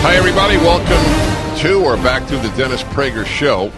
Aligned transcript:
Hi, 0.00 0.14
everybody. 0.14 0.56
Welcome 0.56 1.58
to 1.58 1.84
or 1.84 1.96
back 1.96 2.26
to 2.28 2.36
the 2.36 2.48
Dennis 2.56 2.84
Prager 2.84 3.26
Show. 3.26 3.72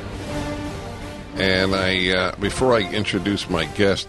And 1.37 1.75
I, 1.75 2.11
uh, 2.11 2.37
before 2.37 2.75
I 2.75 2.83
introduce 2.93 3.49
my 3.49 3.65
guest, 3.65 4.07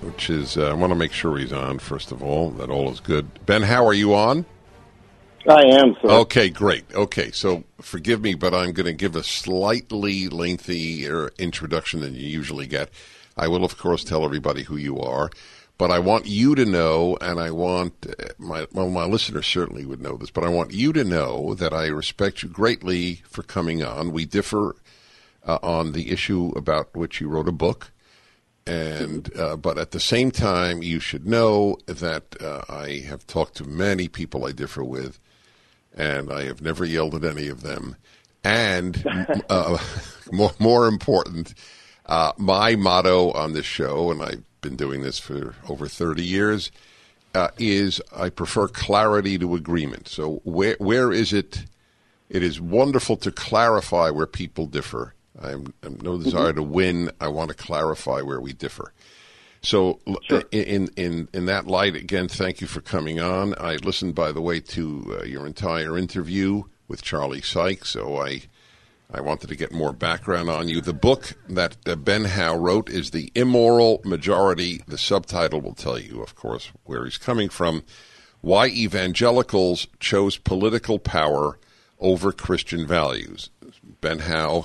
which 0.00 0.30
is, 0.30 0.56
uh, 0.56 0.70
I 0.70 0.72
want 0.72 0.92
to 0.92 0.94
make 0.94 1.12
sure 1.12 1.36
he's 1.36 1.52
on, 1.52 1.80
first 1.80 2.12
of 2.12 2.22
all, 2.22 2.50
that 2.52 2.70
all 2.70 2.88
is 2.90 3.00
good. 3.00 3.28
Ben, 3.44 3.62
how 3.62 3.84
are 3.84 3.92
you 3.92 4.14
on? 4.14 4.46
I 5.48 5.62
am, 5.64 5.96
sir. 6.00 6.08
Okay, 6.08 6.48
great. 6.48 6.84
Okay, 6.94 7.32
so 7.32 7.64
forgive 7.80 8.22
me, 8.22 8.34
but 8.34 8.54
I'm 8.54 8.72
going 8.72 8.86
to 8.86 8.92
give 8.92 9.16
a 9.16 9.24
slightly 9.24 10.28
lengthier 10.28 11.32
introduction 11.36 12.00
than 12.00 12.14
you 12.14 12.26
usually 12.26 12.68
get. 12.68 12.88
I 13.36 13.48
will, 13.48 13.64
of 13.64 13.78
course, 13.78 14.04
tell 14.04 14.24
everybody 14.24 14.62
who 14.62 14.76
you 14.76 14.98
are, 14.98 15.30
but 15.78 15.90
I 15.90 15.98
want 15.98 16.26
you 16.26 16.54
to 16.54 16.64
know, 16.64 17.16
and 17.20 17.40
I 17.40 17.50
want 17.50 18.06
uh, 18.06 18.28
my 18.38 18.66
well, 18.72 18.90
my 18.90 19.04
listeners 19.04 19.46
certainly 19.46 19.84
would 19.84 20.00
know 20.00 20.16
this, 20.16 20.30
but 20.30 20.44
I 20.44 20.48
want 20.48 20.72
you 20.72 20.92
to 20.92 21.02
know 21.02 21.54
that 21.54 21.72
I 21.72 21.86
respect 21.86 22.42
you 22.42 22.48
greatly 22.48 23.22
for 23.28 23.42
coming 23.42 23.82
on. 23.82 24.12
We 24.12 24.24
differ 24.24 24.76
uh, 25.44 25.58
on 25.62 25.92
the 25.92 26.10
issue 26.10 26.52
about 26.56 26.94
which 26.94 27.20
you 27.20 27.28
wrote 27.28 27.48
a 27.48 27.52
book, 27.52 27.90
and 28.66 29.34
uh, 29.36 29.56
but 29.56 29.78
at 29.78 29.90
the 29.90 30.00
same 30.00 30.30
time, 30.30 30.82
you 30.82 31.00
should 31.00 31.26
know 31.26 31.78
that 31.86 32.40
uh, 32.40 32.62
I 32.68 33.02
have 33.08 33.26
talked 33.26 33.56
to 33.56 33.64
many 33.64 34.08
people 34.08 34.44
I 34.46 34.52
differ 34.52 34.84
with, 34.84 35.18
and 35.94 36.32
I 36.32 36.44
have 36.44 36.62
never 36.62 36.84
yelled 36.84 37.14
at 37.14 37.24
any 37.24 37.48
of 37.48 37.62
them. 37.62 37.96
And 38.44 39.04
uh, 39.48 39.78
more 40.32 40.52
more 40.58 40.86
important, 40.86 41.54
uh, 42.06 42.32
my 42.36 42.76
motto 42.76 43.30
on 43.32 43.52
this 43.52 43.66
show, 43.66 44.10
and 44.10 44.22
I've 44.22 44.44
been 44.60 44.76
doing 44.76 45.02
this 45.02 45.18
for 45.18 45.54
over 45.68 45.86
thirty 45.88 46.24
years, 46.24 46.70
uh, 47.34 47.48
is 47.58 48.00
I 48.14 48.30
prefer 48.30 48.68
clarity 48.68 49.38
to 49.38 49.54
agreement. 49.54 50.08
So 50.08 50.40
where 50.44 50.76
where 50.78 51.12
is 51.12 51.32
it? 51.32 51.64
It 52.28 52.42
is 52.42 52.60
wonderful 52.60 53.16
to 53.18 53.30
clarify 53.30 54.10
where 54.10 54.26
people 54.26 54.66
differ. 54.66 55.14
I'm, 55.40 55.72
I'm 55.82 55.98
no 56.02 56.18
desire 56.18 56.52
to 56.52 56.62
win. 56.62 57.10
I 57.20 57.28
want 57.28 57.48
to 57.50 57.54
clarify 57.54 58.20
where 58.22 58.40
we 58.40 58.52
differ. 58.52 58.92
So, 59.62 60.00
l- 60.06 60.16
in 60.50 60.88
in 60.96 61.28
in 61.32 61.46
that 61.46 61.66
light, 61.66 61.94
again, 61.94 62.28
thank 62.28 62.60
you 62.60 62.66
for 62.66 62.80
coming 62.80 63.20
on. 63.20 63.54
I 63.58 63.76
listened, 63.76 64.14
by 64.14 64.32
the 64.32 64.40
way, 64.40 64.60
to 64.60 65.18
uh, 65.20 65.24
your 65.24 65.46
entire 65.46 65.96
interview 65.96 66.64
with 66.88 67.02
Charlie 67.02 67.42
Sykes, 67.42 67.90
so 67.90 68.16
I 68.16 68.42
I 69.14 69.20
wanted 69.20 69.48
to 69.48 69.56
get 69.56 69.72
more 69.72 69.92
background 69.92 70.48
on 70.48 70.68
you. 70.68 70.80
The 70.80 70.94
book 70.94 71.34
that 71.48 71.76
uh, 71.86 71.96
Ben 71.96 72.24
Howe 72.24 72.56
wrote 72.56 72.88
is 72.88 73.10
The 73.10 73.30
Immoral 73.34 74.00
Majority. 74.04 74.82
The 74.88 74.96
subtitle 74.96 75.60
will 75.60 75.74
tell 75.74 75.98
you, 75.98 76.22
of 76.22 76.34
course, 76.34 76.70
where 76.84 77.04
he's 77.04 77.18
coming 77.18 77.50
from. 77.50 77.82
Why 78.40 78.68
evangelicals 78.68 79.86
chose 80.00 80.38
political 80.38 80.98
power 80.98 81.58
over 82.00 82.32
Christian 82.32 82.86
values. 82.86 83.50
Ben 84.00 84.20
Howe, 84.20 84.64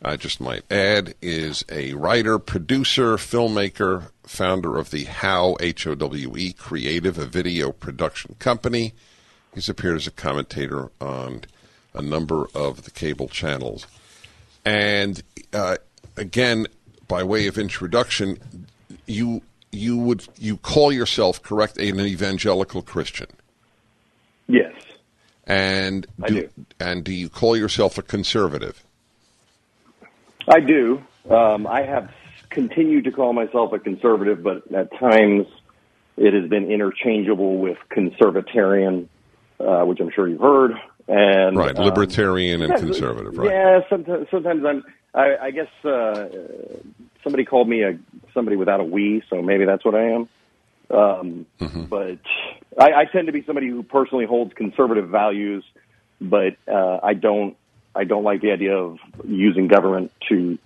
I 0.00 0.16
just 0.16 0.40
might 0.40 0.62
add, 0.70 1.14
is 1.20 1.64
a 1.68 1.92
writer, 1.94 2.38
producer, 2.38 3.16
filmmaker, 3.16 4.10
founder 4.22 4.78
of 4.78 4.90
the 4.90 5.04
Howe 5.04 5.56
H 5.60 5.86
O 5.88 5.94
W 5.96 6.36
E 6.36 6.52
Creative, 6.52 7.18
a 7.18 7.26
video 7.26 7.72
production 7.72 8.36
company. 8.38 8.94
He's 9.54 9.68
appeared 9.68 9.96
as 9.96 10.06
a 10.06 10.12
commentator 10.12 10.90
on 11.00 11.42
a 11.94 12.02
number 12.02 12.46
of 12.54 12.82
the 12.84 12.90
cable 12.90 13.28
channels. 13.28 13.86
And 14.64 15.22
uh, 15.52 15.76
again, 16.16 16.66
by 17.08 17.22
way 17.22 17.46
of 17.46 17.58
introduction, 17.58 18.38
you 19.06 19.42
you 19.70 19.96
would 19.98 20.26
you 20.38 20.56
call 20.58 20.92
yourself 20.92 21.42
correct 21.42 21.78
an 21.78 21.98
evangelical 22.00 22.82
Christian, 22.82 23.26
Yes. 24.46 24.74
and 25.46 26.06
I 26.22 26.28
do. 26.28 26.48
and 26.78 27.02
do 27.04 27.12
you 27.12 27.28
call 27.28 27.56
yourself 27.56 27.98
a 27.98 28.02
conservative? 28.02 28.82
I 30.46 30.60
do. 30.60 31.02
Um, 31.30 31.66
I 31.66 31.82
have 31.82 32.10
continued 32.50 33.04
to 33.04 33.12
call 33.12 33.32
myself 33.32 33.72
a 33.72 33.78
conservative, 33.78 34.42
but 34.42 34.70
at 34.72 34.90
times 34.98 35.46
it 36.16 36.34
has 36.34 36.48
been 36.50 36.70
interchangeable 36.70 37.56
with 37.58 37.78
conservatarian, 37.90 39.08
uh, 39.58 39.84
which 39.84 40.00
I'm 40.00 40.10
sure 40.10 40.28
you've 40.28 40.40
heard. 40.40 40.72
And 41.08 41.56
Right, 41.56 41.76
um, 41.76 41.84
libertarian 41.84 42.62
and 42.62 42.74
conservative, 42.76 43.36
right? 43.36 43.50
Yeah, 43.50 43.80
sometimes, 43.90 44.28
sometimes 44.30 44.64
I'm. 44.64 44.84
I, 45.14 45.36
I 45.42 45.50
guess 45.50 45.68
uh, 45.84 46.28
somebody 47.22 47.44
called 47.44 47.68
me 47.68 47.82
a 47.82 47.98
somebody 48.32 48.56
without 48.56 48.80
a 48.80 48.84
we, 48.84 49.22
so 49.28 49.42
maybe 49.42 49.64
that's 49.64 49.84
what 49.84 49.94
I 49.94 50.04
am. 50.10 50.28
Um, 50.90 51.46
Mm-hmm. 51.60 51.84
But 51.84 52.18
I, 52.78 52.92
I 53.02 53.04
tend 53.06 53.26
to 53.26 53.32
be 53.32 53.42
somebody 53.44 53.68
who 53.68 53.82
personally 53.82 54.26
holds 54.26 54.52
conservative 54.54 55.08
values, 55.08 55.64
but 56.20 56.56
uh, 56.66 56.98
I 57.02 57.14
don't. 57.14 57.56
I 57.94 58.04
don't 58.04 58.24
like 58.24 58.40
the 58.40 58.52
idea 58.52 58.74
of 58.76 58.98
using 59.24 59.68
government 59.68 60.12
to 60.30 60.56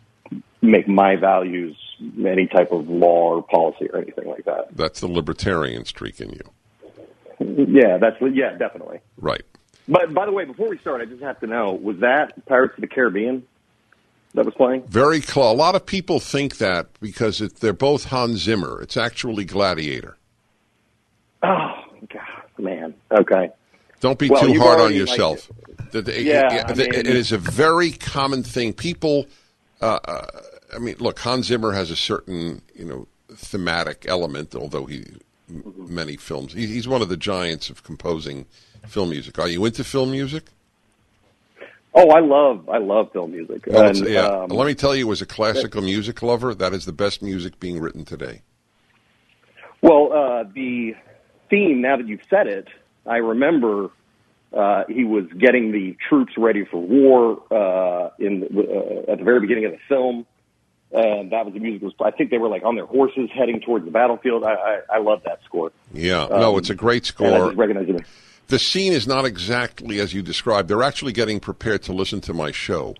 make 0.62 0.86
my 0.86 1.16
values 1.16 1.76
any 2.24 2.46
type 2.46 2.70
of 2.72 2.88
law 2.88 3.34
or 3.36 3.42
policy 3.42 3.88
or 3.92 3.98
anything 3.98 4.28
like 4.28 4.44
that. 4.44 4.68
That's 4.76 5.00
the 5.00 5.08
libertarian 5.08 5.84
streak 5.84 6.20
in 6.20 6.30
you, 6.30 7.66
Yeah, 7.68 7.98
that's 7.98 8.16
yeah, 8.32 8.56
definitely. 8.56 9.00
right? 9.18 9.42
But 9.88 10.12
by 10.12 10.26
the 10.26 10.32
way, 10.32 10.44
before 10.44 10.68
we 10.68 10.78
start, 10.78 11.00
I 11.00 11.04
just 11.04 11.22
have 11.22 11.38
to 11.40 11.46
know: 11.46 11.72
was 11.74 11.98
that 12.00 12.44
Pirates 12.46 12.74
of 12.76 12.80
the 12.80 12.86
Caribbean 12.88 13.44
that 14.34 14.44
was 14.44 14.54
playing? 14.54 14.82
Very 14.88 15.20
close. 15.20 15.52
A 15.52 15.56
lot 15.56 15.74
of 15.74 15.86
people 15.86 16.18
think 16.20 16.58
that 16.58 16.88
because 17.00 17.40
it, 17.40 17.56
they're 17.60 17.72
both 17.72 18.04
Hans 18.04 18.40
Zimmer. 18.40 18.82
It's 18.82 18.96
actually 18.96 19.44
Gladiator. 19.44 20.16
Oh 21.42 21.72
God, 22.12 22.22
man. 22.58 22.94
Okay. 23.12 23.50
Don't 24.00 24.18
be 24.18 24.28
Well, 24.28 24.42
too 24.42 24.58
hard 24.60 24.80
on 24.80 24.94
yourself. 24.94 25.50
The- 25.92 26.02
the- 26.02 26.22
Yeah, 26.22 26.54
it- 26.54 26.70
I 26.70 26.74
mean- 26.74 26.92
it 26.94 27.06
is 27.06 27.32
a 27.32 27.38
very 27.38 27.90
common 27.92 28.42
thing. 28.42 28.72
People, 28.72 29.26
uh, 29.80 29.98
uh, 30.04 30.26
I 30.74 30.78
mean, 30.78 30.96
look, 30.98 31.18
Hans 31.20 31.46
Zimmer 31.46 31.72
has 31.72 31.90
a 31.90 31.96
certain, 31.96 32.60
you 32.74 32.84
know, 32.84 33.06
thematic 33.34 34.04
element. 34.08 34.54
Although 34.54 34.84
he, 34.86 35.04
m- 35.48 35.72
many 35.76 36.16
films, 36.16 36.52
he, 36.52 36.66
he's 36.66 36.86
one 36.88 37.00
of 37.02 37.08
the 37.08 37.16
giants 37.16 37.70
of 37.70 37.82
composing 37.84 38.46
film 38.88 39.10
music. 39.10 39.38
Are 39.38 39.48
you 39.48 39.64
into 39.64 39.84
film 39.84 40.10
music? 40.10 40.44
Oh, 41.94 42.10
I 42.10 42.20
love 42.20 42.68
I 42.68 42.78
love 42.78 43.10
film 43.12 43.32
music. 43.32 43.64
Well, 43.66 43.86
And, 43.88 44.06
yeah. 44.08 44.20
um, 44.26 44.48
Let 44.50 44.66
me 44.66 44.74
tell 44.74 44.94
you, 44.94 45.10
as 45.12 45.22
a 45.22 45.26
classical 45.26 45.80
music 45.82 46.22
lover, 46.22 46.54
that 46.54 46.72
is 46.74 46.84
the 46.84 46.92
best 46.92 47.22
music 47.22 47.58
being 47.58 47.80
written 47.80 48.04
today. 48.04 48.42
Well, 49.82 50.12
uh, 50.12 50.44
the 50.54 50.94
theme. 51.48 51.80
Now 51.80 51.96
that 51.96 52.06
you've 52.06 52.24
said 52.28 52.46
it, 52.48 52.68
I 53.06 53.16
remember 53.16 53.90
uh, 54.52 54.84
he 54.88 55.04
was 55.04 55.24
getting 55.38 55.72
the 55.72 55.96
troops 56.08 56.34
ready 56.36 56.64
for 56.64 56.82
war 56.82 57.42
uh, 57.50 58.10
in 58.18 58.42
uh, 58.42 59.12
at 59.12 59.18
the 59.18 59.24
very 59.24 59.40
beginning 59.40 59.64
of 59.64 59.72
the 59.72 59.78
film, 59.88 60.26
and 60.92 61.32
that 61.32 61.44
was 61.46 61.54
the 61.54 61.60
music. 61.60 61.80
Was 61.82 61.94
I 62.04 62.10
think 62.10 62.30
they 62.30 62.38
were 62.38 62.48
like 62.48 62.62
on 62.64 62.74
their 62.74 62.86
horses 62.86 63.30
heading 63.32 63.60
towards 63.60 63.86
the 63.86 63.90
battlefield. 63.90 64.44
I 64.44 64.52
I, 64.52 64.80
I 64.96 64.98
love 64.98 65.22
that 65.24 65.40
score. 65.44 65.72
Yeah, 65.94 66.26
no, 66.30 66.52
Um, 66.52 66.58
it's 66.58 66.68
a 66.70 66.74
great 66.74 67.10
And 67.20 67.34
I 67.34 67.38
score. 67.38 67.52
Just 68.48 68.48
recognize 68.48 68.48
it. 68.48 68.48
The 68.48 68.58
scene 68.58 68.92
is 68.92 69.06
not 69.06 69.24
exactly 69.24 70.00
as 70.00 70.14
you 70.14 70.22
described. 70.22 70.68
They're 70.68 70.82
actually 70.82 71.12
getting 71.12 71.40
prepared 71.40 71.82
to 71.84 71.92
listen 71.92 72.20
to 72.22 72.34
my 72.34 72.50
show. 72.52 72.94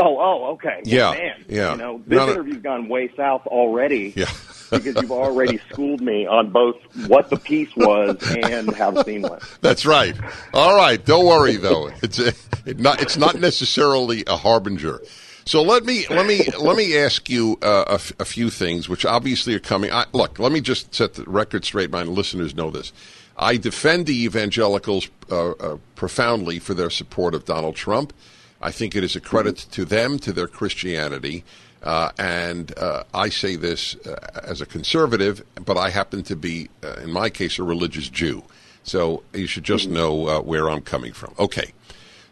Oh, 0.00 0.18
oh, 0.20 0.44
okay. 0.52 0.82
Yeah, 0.84 1.10
man. 1.10 1.44
yeah. 1.48 1.72
You 1.72 1.78
know, 1.78 1.98
this 2.06 2.16
No, 2.16 2.26
no. 2.26 2.32
interview's 2.32 2.62
gone 2.62 2.88
way 2.88 3.10
south 3.16 3.46
already. 3.46 4.12
Yeah. 4.14 4.26
because 4.70 4.94
you've 5.02 5.10
already 5.10 5.58
schooled 5.70 6.00
me 6.00 6.26
on 6.28 6.50
both 6.50 6.76
what 7.08 7.28
the 7.28 7.36
piece 7.36 7.74
was 7.76 8.16
and 8.36 8.72
how 8.72 8.92
the 8.92 9.02
scene 9.02 9.22
went. 9.22 9.42
That's 9.62 9.84
right. 9.84 10.14
All 10.54 10.76
right. 10.76 11.04
Don't 11.04 11.26
worry 11.26 11.56
though. 11.56 11.90
It's 12.02 12.20
a, 12.20 12.32
it 12.64 12.78
not 12.78 13.02
it's 13.02 13.16
not 13.16 13.40
necessarily 13.40 14.22
a 14.28 14.36
harbinger. 14.36 15.00
So 15.44 15.60
let 15.62 15.84
me 15.84 16.06
let 16.08 16.24
me 16.24 16.48
let 16.60 16.76
me 16.76 16.96
ask 16.96 17.28
you 17.28 17.58
uh, 17.62 17.86
a, 17.88 17.94
f- 17.94 18.12
a 18.20 18.24
few 18.24 18.48
things, 18.48 18.88
which 18.88 19.04
obviously 19.04 19.56
are 19.56 19.58
coming. 19.60 19.90
I, 19.90 20.04
look, 20.12 20.38
let 20.38 20.52
me 20.52 20.60
just 20.60 20.94
set 20.94 21.14
the 21.14 21.24
record 21.24 21.64
straight. 21.64 21.90
My 21.90 22.04
listeners 22.04 22.54
know 22.54 22.70
this. 22.70 22.92
I 23.40 23.56
defend 23.56 24.04
the 24.04 24.24
evangelicals 24.24 25.08
uh, 25.30 25.52
uh, 25.52 25.78
profoundly 25.96 26.58
for 26.58 26.74
their 26.74 26.90
support 26.90 27.34
of 27.34 27.46
Donald 27.46 27.74
Trump. 27.74 28.12
I 28.60 28.70
think 28.70 28.94
it 28.94 29.02
is 29.02 29.16
a 29.16 29.20
credit 29.20 29.56
to 29.70 29.86
them, 29.86 30.18
to 30.18 30.32
their 30.32 30.46
Christianity. 30.46 31.42
Uh, 31.82 32.10
and 32.18 32.76
uh, 32.78 33.04
I 33.14 33.30
say 33.30 33.56
this 33.56 33.96
uh, 34.04 34.42
as 34.44 34.60
a 34.60 34.66
conservative, 34.66 35.42
but 35.64 35.78
I 35.78 35.88
happen 35.88 36.22
to 36.24 36.36
be, 36.36 36.68
uh, 36.84 36.96
in 37.02 37.10
my 37.10 37.30
case, 37.30 37.58
a 37.58 37.62
religious 37.62 38.10
Jew. 38.10 38.42
So 38.82 39.22
you 39.32 39.46
should 39.46 39.64
just 39.64 39.88
know 39.88 40.28
uh, 40.28 40.40
where 40.42 40.68
I'm 40.68 40.82
coming 40.82 41.14
from. 41.14 41.34
Okay. 41.38 41.72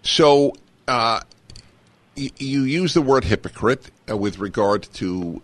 So 0.02 0.52
uh, 0.86 1.20
y- 2.18 2.30
you 2.36 2.64
use 2.64 2.92
the 2.92 3.00
word 3.00 3.24
hypocrite 3.24 3.90
with 4.08 4.38
regard 4.38 4.82
to 4.94 5.40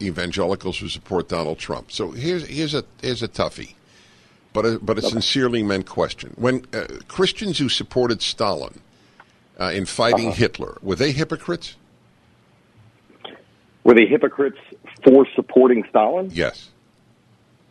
evangelicals 0.00 0.78
who 0.78 0.88
support 0.88 1.28
Donald 1.28 1.58
Trump. 1.58 1.90
So 1.90 2.12
here's, 2.12 2.46
here's, 2.46 2.74
a, 2.74 2.84
here's 3.02 3.22
a 3.22 3.28
toughie, 3.28 3.74
but 4.52 4.66
a, 4.66 4.78
but 4.80 4.98
a 4.98 5.02
sincerely 5.02 5.62
meant 5.62 5.86
question. 5.86 6.32
When 6.36 6.62
Christians 7.08 7.58
who 7.58 7.68
supported 7.68 8.22
Stalin 8.22 8.80
in 9.58 9.86
fighting 9.86 10.28
uh-huh. 10.28 10.36
Hitler, 10.36 10.78
were 10.82 10.96
they 10.96 11.12
hypocrites? 11.12 11.76
Were 13.84 13.94
they 13.94 14.06
hypocrites 14.06 14.58
for 15.04 15.26
supporting 15.34 15.84
Stalin? 15.88 16.30
Yes. 16.32 16.68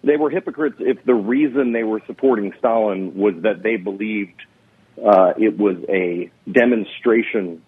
They 0.03 0.17
were 0.17 0.29
hypocrites 0.29 0.77
if 0.79 1.03
the 1.03 1.13
reason 1.13 1.73
they 1.73 1.83
were 1.83 2.01
supporting 2.07 2.53
Stalin 2.57 3.15
was 3.15 3.35
that 3.43 3.61
they 3.63 3.75
believed 3.75 4.41
uh, 4.97 5.33
it 5.37 5.57
was 5.57 5.77
a 5.89 6.31
demonstration 6.49 7.61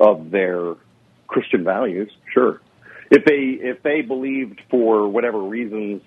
of 0.00 0.30
their 0.30 0.74
Christian 1.26 1.64
values. 1.64 2.10
Sure. 2.32 2.60
If 3.10 3.24
they 3.24 3.66
if 3.66 3.82
they 3.82 4.02
believed 4.02 4.60
for 4.70 5.08
whatever 5.08 5.40
reasons 5.40 6.02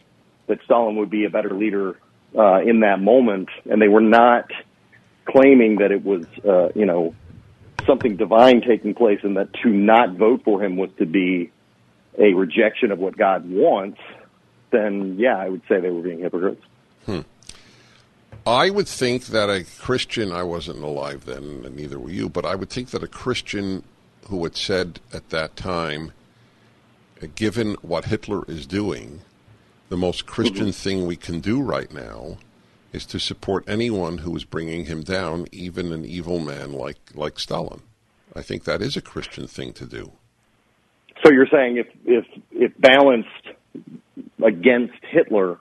that 0.48 0.60
Stalin 0.66 0.98
would 0.98 1.10
be 1.10 1.25
a 1.25 1.30
better 1.30 1.54
leader 1.54 1.98
uh, 2.37 2.61
in 2.61 2.81
that 2.81 2.99
moment, 2.99 3.49
and 3.69 3.81
they 3.81 3.87
were 3.87 4.01
not 4.01 4.49
claiming 5.25 5.77
that 5.77 5.91
it 5.91 6.03
was 6.03 6.25
uh, 6.47 6.69
you 6.75 6.85
know 6.85 7.15
something 7.85 8.17
divine 8.17 8.61
taking 8.61 8.93
place, 8.93 9.19
and 9.23 9.37
that 9.37 9.53
to 9.63 9.69
not 9.69 10.15
vote 10.15 10.43
for 10.43 10.63
him 10.63 10.77
was 10.77 10.89
to 10.97 11.05
be 11.05 11.51
a 12.17 12.33
rejection 12.33 12.91
of 12.91 12.99
what 12.99 13.17
God 13.17 13.49
wants, 13.49 13.99
then 14.71 15.15
yeah, 15.17 15.37
I 15.37 15.49
would 15.49 15.61
say 15.69 15.79
they 15.79 15.89
were 15.89 16.01
being 16.01 16.19
hypocrites. 16.19 16.63
Hmm. 17.05 17.21
I 18.45 18.69
would 18.69 18.87
think 18.87 19.27
that 19.27 19.49
a 19.49 19.65
Christian, 19.79 20.31
I 20.31 20.43
wasn't 20.43 20.83
alive 20.83 21.25
then, 21.25 21.63
and 21.65 21.75
neither 21.75 21.99
were 21.99 22.09
you, 22.09 22.29
but 22.29 22.45
I 22.45 22.55
would 22.55 22.69
think 22.69 22.89
that 22.91 23.03
a 23.03 23.07
Christian 23.07 23.83
who 24.27 24.43
had 24.43 24.55
said 24.55 24.99
at 25.13 25.29
that 25.29 25.55
time, 25.55 26.13
given 27.35 27.75
what 27.81 28.05
Hitler 28.05 28.43
is 28.47 28.65
doing, 28.65 29.21
the 29.89 29.97
most 29.97 30.25
Christian 30.25 30.68
mm-hmm. 30.68 30.71
thing 30.71 31.06
we 31.06 31.15
can 31.15 31.39
do 31.39 31.62
right 31.62 31.91
now 31.91 32.38
is 32.94 33.06
to 33.07 33.19
support 33.19 33.63
anyone 33.68 34.19
who 34.19 34.36
is 34.36 34.45
bringing 34.45 34.86
him 34.86 35.01
down, 35.01 35.45
even 35.51 35.91
an 35.91 36.06
evil 36.06 36.39
man 36.39 36.74
like, 36.74 36.97
like 37.13 37.38
Stalin. 37.38 37.81
I 38.36 38.41
think 38.41 38.63
that 38.63 38.81
is 38.81 38.95
a 38.95 39.01
Christian 39.01 39.47
thing 39.47 39.74
to 39.74 39.86
do. 39.86 40.12
So 41.24 41.31
you're 41.31 41.47
saying 41.51 41.77
if 41.77 41.88
if 42.06 42.25
if 42.51 42.71
balanced 42.80 43.27
against 44.44 44.94
Hitler, 45.12 45.59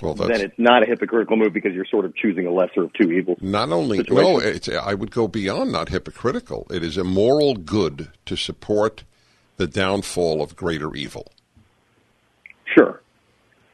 well, 0.00 0.14
then 0.14 0.40
it's 0.40 0.58
not 0.58 0.82
a 0.82 0.86
hypocritical 0.86 1.36
move 1.36 1.52
because 1.52 1.72
you're 1.72 1.86
sort 1.86 2.04
of 2.04 2.14
choosing 2.14 2.46
a 2.46 2.52
lesser 2.52 2.84
of 2.84 2.92
two 2.92 3.10
evils. 3.10 3.38
Not 3.40 3.72
only 3.72 4.04
no, 4.08 4.38
it's 4.38 4.68
I 4.68 4.94
would 4.94 5.10
go 5.10 5.26
beyond 5.26 5.72
not 5.72 5.88
hypocritical. 5.88 6.66
It 6.70 6.84
is 6.84 6.96
a 6.96 7.04
moral 7.04 7.54
good 7.54 8.10
to 8.26 8.36
support 8.36 9.04
the 9.56 9.66
downfall 9.66 10.42
of 10.42 10.54
greater 10.54 10.94
evil. 10.94 11.32
Sure, 12.76 13.00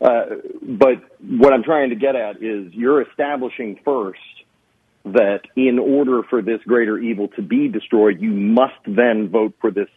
but 0.03 1.03
what 1.21 1.53
I'm 1.53 1.63
trying 1.63 1.91
to 1.91 1.97
get 1.97 2.17
at 2.17 2.43
is 2.43 2.73
you're 2.73 3.03
establishing 3.03 3.79
first 3.85 4.19
that 5.05 5.43
in 5.57 5.79
order 5.79 6.23
for 6.29 6.43
this 6.43 6.61
greater 6.67 6.99
evil 6.99 7.29
to 7.29 7.43
be 7.43 7.69
destroyed, 7.69 8.21
you 8.21 8.31
must 8.31 8.75
then 8.87 9.29
vote 9.29 9.55
for 9.61 9.71
this 9.71 9.89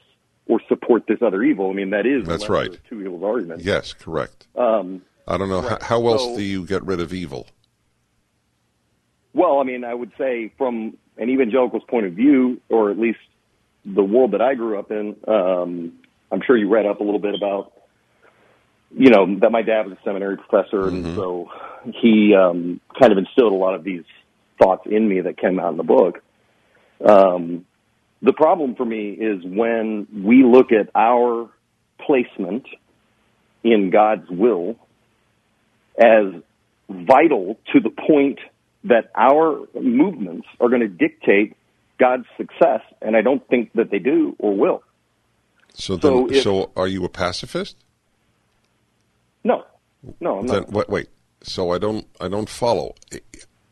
or 0.48 0.62
support 0.68 1.04
this 1.08 1.22
other 1.22 1.42
evil. 1.42 1.70
I 1.70 1.74
mean, 1.74 1.90
that 1.92 2.06
is 2.06 2.28
that's 2.28 2.50
right. 2.50 2.78
Two 2.90 3.02
evils 3.02 3.24
argument. 3.24 3.62
Yes, 3.64 3.94
correct. 3.94 4.48
Um, 4.56 5.02
I 5.28 5.38
don't 5.38 5.50
know 5.50 5.62
right. 5.62 5.82
how, 5.82 6.02
how, 6.02 6.08
else 6.08 6.24
so, 6.24 6.38
do 6.38 6.44
you 6.44 6.66
get 6.66 6.84
rid 6.84 7.00
of 7.00 7.14
evil. 7.14 7.48
Well, 9.34 9.60
I 9.60 9.64
mean, 9.64 9.84
I 9.84 9.94
would 9.94 10.12
say 10.18 10.52
from 10.58 10.98
an 11.18 11.30
evangelical's 11.30 11.84
point 11.88 12.06
of 12.06 12.14
view, 12.14 12.62
or 12.70 12.92
at 12.92 13.00
least 13.00 13.20
the 13.86 14.04
world 14.04 14.32
that 14.32 14.42
I 14.42 14.54
grew 14.54 14.78
up 14.78 14.92
in, 14.92 15.16
um, 15.28 15.94
I'm 16.32 16.42
sure 16.46 16.58
you 16.58 16.70
read 16.70 16.86
up 16.86 17.00
a 17.00 17.04
little 17.04 17.20
bit 17.20 17.36
about, 17.36 17.74
you 18.92 19.10
know, 19.10 19.40
that 19.40 19.52
my 19.52 19.62
dad 19.62 19.88
was 19.88 19.98
a 19.98 20.04
seminary 20.04 20.38
professor, 20.38 20.84
mm-hmm. 20.84 21.06
and 21.06 21.16
so 21.16 21.50
he 22.02 22.34
um, 22.36 22.80
kind 23.00 23.12
of 23.12 23.18
instilled 23.18 23.54
a 23.54 23.56
lot 23.56 23.76
of 23.76 23.84
these 23.84 24.04
thoughts 24.62 24.84
in 24.86 25.08
me 25.08 25.22
that 25.22 25.38
came 25.38 25.60
out 25.60 25.72
in 25.72 25.78
the 25.78 25.84
book. 25.84 26.22
Um, 27.06 27.66
the 28.22 28.34
problem 28.34 28.76
for 28.76 28.86
me 28.86 29.10
is 29.12 29.44
when 29.44 30.08
we 30.24 30.44
look 30.44 30.72
at 30.72 30.90
our 30.96 31.50
placement 32.06 32.66
in 33.64 33.90
God's 33.92 34.30
will 34.30 34.76
as 35.98 36.42
vital 36.90 37.58
to 37.74 37.80
the 37.80 37.90
point 37.90 38.40
that 38.86 39.12
our 39.16 39.66
movements 39.74 40.48
are 40.60 40.70
going 40.70 40.82
to 40.82 40.88
dictate 40.88 41.56
God's 42.00 42.26
success, 42.38 42.82
and 43.02 43.16
I 43.16 43.22
don't 43.22 43.46
think 43.48 43.74
that 43.74 43.90
they 43.90 44.00
do 44.00 44.36
or 44.38 44.56
will. 44.56 44.84
So, 45.74 45.96
then, 45.96 46.12
so, 46.12 46.28
if, 46.28 46.44
so 46.44 46.72
are 46.76 46.88
you 46.88 47.04
a 47.04 47.10
pacifist? 47.10 47.78
No, 49.46 49.64
no. 50.20 50.40
I'm 50.40 50.48
then, 50.48 50.62
not. 50.64 50.72
Wait, 50.72 50.90
wait. 50.90 51.10
So 51.44 51.72
I 51.72 51.78
don't, 51.78 52.08
I 52.20 52.28
don't 52.28 52.50
follow. 52.50 52.96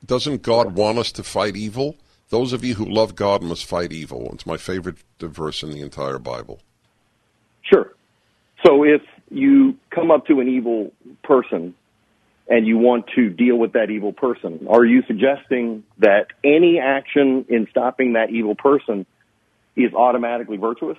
Doesn't 0.05 0.43
God 0.43 0.75
want 0.75 0.99
us 0.99 1.11
to 1.13 1.23
fight 1.23 1.57
evil? 1.57 1.97
Those 2.29 2.53
of 2.53 2.63
you 2.63 2.75
who 2.75 2.85
love 2.85 3.15
God 3.15 3.41
must 3.41 3.65
fight 3.65 3.91
evil. 3.91 4.29
It's 4.33 4.45
my 4.45 4.57
favorite 4.57 4.97
verse 5.19 5.63
in 5.63 5.71
the 5.71 5.81
entire 5.81 6.19
Bible. 6.19 6.61
Sure. 7.63 7.93
So 8.65 8.83
if 8.83 9.01
you 9.29 9.77
come 9.89 10.11
up 10.11 10.27
to 10.27 10.39
an 10.39 10.47
evil 10.47 10.91
person 11.23 11.73
and 12.47 12.67
you 12.67 12.77
want 12.77 13.05
to 13.15 13.29
deal 13.29 13.57
with 13.57 13.73
that 13.73 13.89
evil 13.89 14.13
person, 14.13 14.67
are 14.69 14.85
you 14.85 15.03
suggesting 15.07 15.83
that 15.97 16.27
any 16.43 16.79
action 16.79 17.45
in 17.49 17.67
stopping 17.71 18.13
that 18.13 18.29
evil 18.29 18.55
person 18.55 19.05
is 19.75 19.93
automatically 19.93 20.57
virtuous? 20.57 20.97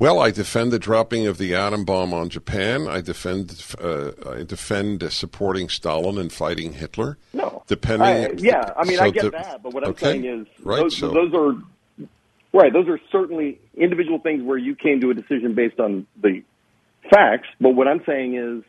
Well, 0.00 0.18
I 0.18 0.30
defend 0.30 0.72
the 0.72 0.78
dropping 0.78 1.26
of 1.26 1.36
the 1.36 1.54
atom 1.54 1.84
bomb 1.84 2.14
on 2.14 2.30
Japan. 2.30 2.88
I 2.88 3.02
defend 3.02 3.62
uh, 3.78 4.12
I 4.26 4.44
defend 4.44 5.12
supporting 5.12 5.68
Stalin 5.68 6.16
and 6.16 6.32
fighting 6.32 6.72
Hitler. 6.72 7.18
No, 7.34 7.62
depending. 7.66 8.08
I, 8.08 8.30
yeah, 8.38 8.72
I 8.78 8.84
mean, 8.86 8.96
so 8.96 9.04
I 9.04 9.10
get 9.10 9.32
that, 9.32 9.62
but 9.62 9.74
what 9.74 9.84
I'm 9.84 9.90
okay. 9.90 10.06
saying 10.06 10.24
is, 10.24 10.46
right, 10.64 10.80
those, 10.80 10.96
so. 10.96 11.10
those 11.10 11.34
are 11.34 11.52
right. 12.54 12.72
Those 12.72 12.88
are 12.88 12.98
certainly 13.12 13.60
individual 13.76 14.18
things 14.18 14.42
where 14.42 14.56
you 14.56 14.74
came 14.74 15.02
to 15.02 15.10
a 15.10 15.14
decision 15.14 15.54
based 15.54 15.78
on 15.78 16.06
the 16.22 16.42
facts. 17.10 17.48
But 17.60 17.74
what 17.74 17.86
I'm 17.86 18.02
saying 18.06 18.36
is, 18.36 18.64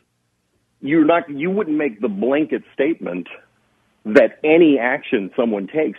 you're 0.82 1.06
not. 1.06 1.30
You 1.30 1.50
wouldn't 1.50 1.78
make 1.78 2.02
the 2.02 2.08
blanket 2.08 2.62
statement 2.74 3.26
that 4.04 4.38
any 4.44 4.78
action 4.78 5.30
someone 5.34 5.66
takes 5.66 5.98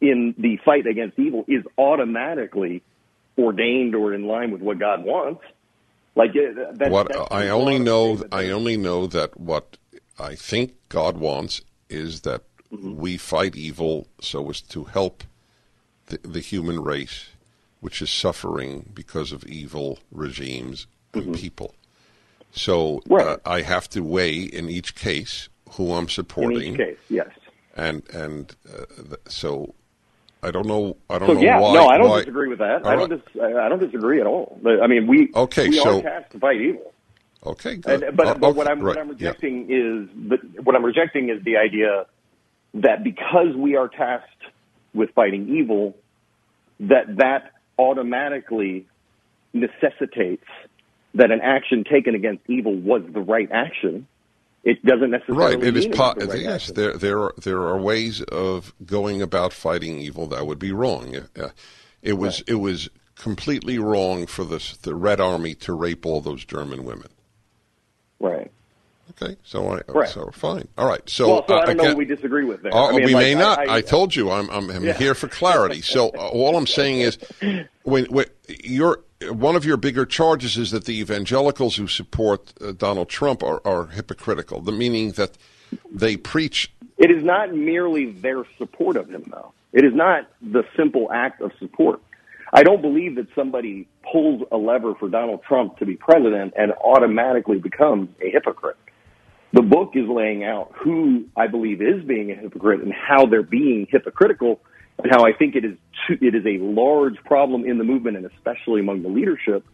in 0.00 0.36
the 0.38 0.56
fight 0.64 0.86
against 0.86 1.18
evil 1.18 1.44
is 1.48 1.64
automatically 1.76 2.84
ordained 3.38 3.94
or 3.94 4.14
in 4.14 4.26
line 4.26 4.50
with 4.50 4.60
what 4.60 4.78
God 4.78 5.04
wants. 5.04 5.42
Like 6.16 6.32
that, 6.34 6.90
what 6.90 7.32
I 7.32 7.48
only 7.48 7.78
know, 7.78 8.22
I 8.32 8.50
only 8.50 8.76
know 8.76 9.06
that 9.06 9.38
what 9.38 9.76
I 10.18 10.34
think 10.34 10.74
God 10.88 11.16
wants 11.16 11.62
is 11.88 12.22
that 12.22 12.42
mm-hmm. 12.72 12.96
we 12.96 13.16
fight 13.16 13.56
evil 13.56 14.08
so 14.20 14.50
as 14.50 14.60
to 14.62 14.84
help 14.84 15.24
the, 16.06 16.18
the, 16.18 16.40
human 16.40 16.82
race, 16.82 17.28
which 17.80 18.02
is 18.02 18.10
suffering 18.10 18.90
because 18.92 19.30
of 19.30 19.44
evil 19.44 20.00
regimes 20.10 20.88
and 21.14 21.22
mm-hmm. 21.22 21.32
people. 21.34 21.74
So 22.50 23.02
right. 23.08 23.26
uh, 23.26 23.36
I 23.46 23.62
have 23.62 23.88
to 23.90 24.02
weigh 24.02 24.40
in 24.42 24.68
each 24.68 24.96
case 24.96 25.48
who 25.72 25.92
I'm 25.92 26.08
supporting. 26.08 26.74
In 26.74 26.80
each 26.80 26.86
case, 26.88 26.98
yes. 27.08 27.30
And 27.76 28.02
and 28.10 28.54
uh, 28.68 29.16
so 29.28 29.74
I 30.42 30.50
don't 30.50 30.66
know. 30.66 30.96
I 31.08 31.18
don't 31.18 31.28
so, 31.28 31.34
know 31.34 31.40
yeah, 31.40 31.58
why. 31.58 31.74
No, 31.74 31.86
I 31.88 31.98
don't 31.98 32.08
why, 32.08 32.20
disagree 32.20 32.48
with 32.48 32.60
that. 32.60 32.86
I 32.86 32.96
don't. 32.96 33.10
Dis, 33.10 33.20
I 33.42 33.68
don't 33.68 33.78
disagree 33.78 34.20
at 34.20 34.26
all. 34.26 34.58
I 34.82 34.86
mean, 34.86 35.06
we 35.06 35.30
okay. 35.34 35.68
We 35.68 35.78
so, 35.78 35.98
are 35.98 36.02
tasked 36.02 36.32
to 36.32 36.38
fight 36.38 36.60
evil. 36.60 36.92
Okay, 37.44 37.76
good. 37.76 38.02
And, 38.02 38.16
but, 38.16 38.26
uh, 38.26 38.34
but 38.34 38.48
okay, 38.48 38.56
what 38.56 38.70
I'm 38.70 38.80
right, 38.80 38.96
what 38.96 38.98
I'm 38.98 39.08
rejecting 39.10 39.68
yeah. 39.68 39.76
is 39.76 40.08
the, 40.28 40.62
what 40.62 40.76
I'm 40.76 40.84
rejecting 40.84 41.30
is 41.30 41.42
the 41.44 41.56
idea 41.56 42.06
that 42.74 43.02
because 43.04 43.54
we 43.56 43.76
are 43.76 43.88
tasked 43.88 44.28
with 44.94 45.10
fighting 45.14 45.48
evil, 45.48 45.96
that 46.80 47.16
that 47.16 47.52
automatically 47.78 48.86
necessitates 49.52 50.46
that 51.14 51.30
an 51.30 51.40
action 51.40 51.84
taken 51.84 52.14
against 52.14 52.42
evil 52.48 52.74
was 52.74 53.02
the 53.12 53.20
right 53.20 53.48
action 53.50 54.06
it 54.62 54.84
doesn't 54.84 55.10
necessarily 55.10 55.56
right. 55.56 55.64
It 55.64 55.76
is 55.76 55.86
po- 55.86 56.14
right 56.14 56.40
yes. 56.40 56.62
Action. 56.62 56.74
There 56.74 56.96
there 56.96 57.18
are 57.20 57.34
there 57.38 57.60
are 57.62 57.78
ways 57.78 58.22
of 58.22 58.74
going 58.84 59.22
about 59.22 59.52
fighting 59.52 59.98
evil 59.98 60.26
that 60.28 60.46
would 60.46 60.58
be 60.58 60.72
wrong. 60.72 61.16
Uh, 61.16 61.48
it 62.02 62.14
was 62.14 62.40
right. 62.40 62.50
it 62.50 62.54
was 62.56 62.88
completely 63.14 63.78
wrong 63.78 64.26
for 64.26 64.44
the 64.44 64.76
the 64.82 64.94
Red 64.94 65.20
Army 65.20 65.54
to 65.56 65.72
rape 65.72 66.04
all 66.04 66.20
those 66.20 66.44
German 66.44 66.84
women. 66.84 67.08
Right. 68.18 68.50
Okay, 69.10 69.36
so 69.42 69.68
I 69.68 69.80
Right. 69.88 70.08
so 70.08 70.30
fine. 70.32 70.68
All 70.78 70.86
right. 70.88 71.08
So, 71.08 71.28
well, 71.28 71.44
so 71.48 71.54
uh, 71.54 71.58
I 71.60 71.66
don't 71.66 71.76
know 71.76 71.82
again- 71.84 71.92
what 71.92 71.98
we 71.98 72.04
disagree 72.04 72.44
with 72.44 72.62
there. 72.62 72.72
Oh, 72.74 72.88
I 72.88 72.92
mean, 72.92 73.04
we 73.06 73.14
like, 73.14 73.22
may 73.22 73.34
not. 73.34 73.58
I, 73.58 73.76
I, 73.76 73.80
told 73.80 74.14
you, 74.14 74.30
I'm 74.30 74.48
I'm, 74.50 74.70
I'm 74.70 74.84
Yeah. 74.84 74.92
here 74.94 75.14
for 75.14 75.28
clarity. 75.28 75.80
So 75.82 76.08
uh, 76.10 76.28
all 76.28 76.56
I'm 76.56 76.66
saying 76.66 77.00
is, 77.00 77.18
when, 77.82 78.04
when 78.06 78.26
your 78.62 79.00
one 79.30 79.54
of 79.56 79.64
your 79.64 79.76
bigger 79.76 80.06
charges 80.06 80.56
is 80.56 80.70
that 80.70 80.86
the 80.86 80.98
evangelicals 80.98 81.76
who 81.76 81.86
support 81.86 82.52
uh, 82.60 82.72
Donald 82.72 83.08
Trump 83.08 83.42
are, 83.42 83.60
are 83.66 83.86
hypocritical. 83.88 84.60
The 84.62 84.72
meaning 84.72 85.12
that 85.12 85.36
they 85.90 86.16
preach. 86.16 86.72
It 86.98 87.10
is 87.10 87.22
not 87.22 87.54
merely 87.54 88.12
their 88.12 88.44
support 88.58 88.96
of 88.96 89.08
him, 89.10 89.24
though. 89.30 89.52
It 89.72 89.84
is 89.84 89.94
not 89.94 90.28
the 90.42 90.64
simple 90.76 91.10
act 91.12 91.40
of 91.42 91.52
support. 91.58 92.00
I 92.52 92.62
don't 92.64 92.82
believe 92.82 93.14
that 93.14 93.28
somebody 93.34 93.86
pulls 94.10 94.42
a 94.50 94.56
lever 94.56 94.94
for 94.96 95.08
Donald 95.08 95.42
Trump 95.44 95.78
to 95.78 95.86
be 95.86 95.94
president 95.94 96.54
and 96.56 96.72
automatically 96.72 97.58
becomes 97.58 98.08
a 98.20 98.30
hypocrite. 98.30 98.76
The 99.52 99.62
book 99.62 99.92
is 99.94 100.08
laying 100.08 100.44
out 100.44 100.72
who 100.74 101.26
I 101.36 101.48
believe 101.48 101.82
is 101.82 102.04
being 102.04 102.30
a 102.30 102.34
hypocrite 102.34 102.82
and 102.82 102.92
how 102.92 103.26
they're 103.26 103.42
being 103.42 103.86
hypocritical 103.90 104.60
and 105.02 105.10
how 105.10 105.24
I 105.24 105.32
think 105.32 105.56
it 105.56 105.64
is 105.64 105.76
too, 106.06 106.18
it 106.20 106.34
is 106.34 106.46
a 106.46 106.58
large 106.58 107.16
problem 107.24 107.64
in 107.64 107.78
the 107.78 107.84
movement 107.84 108.16
and 108.16 108.26
especially 108.26 108.80
among 108.80 109.02
the 109.02 109.08
leadership. 109.08 109.64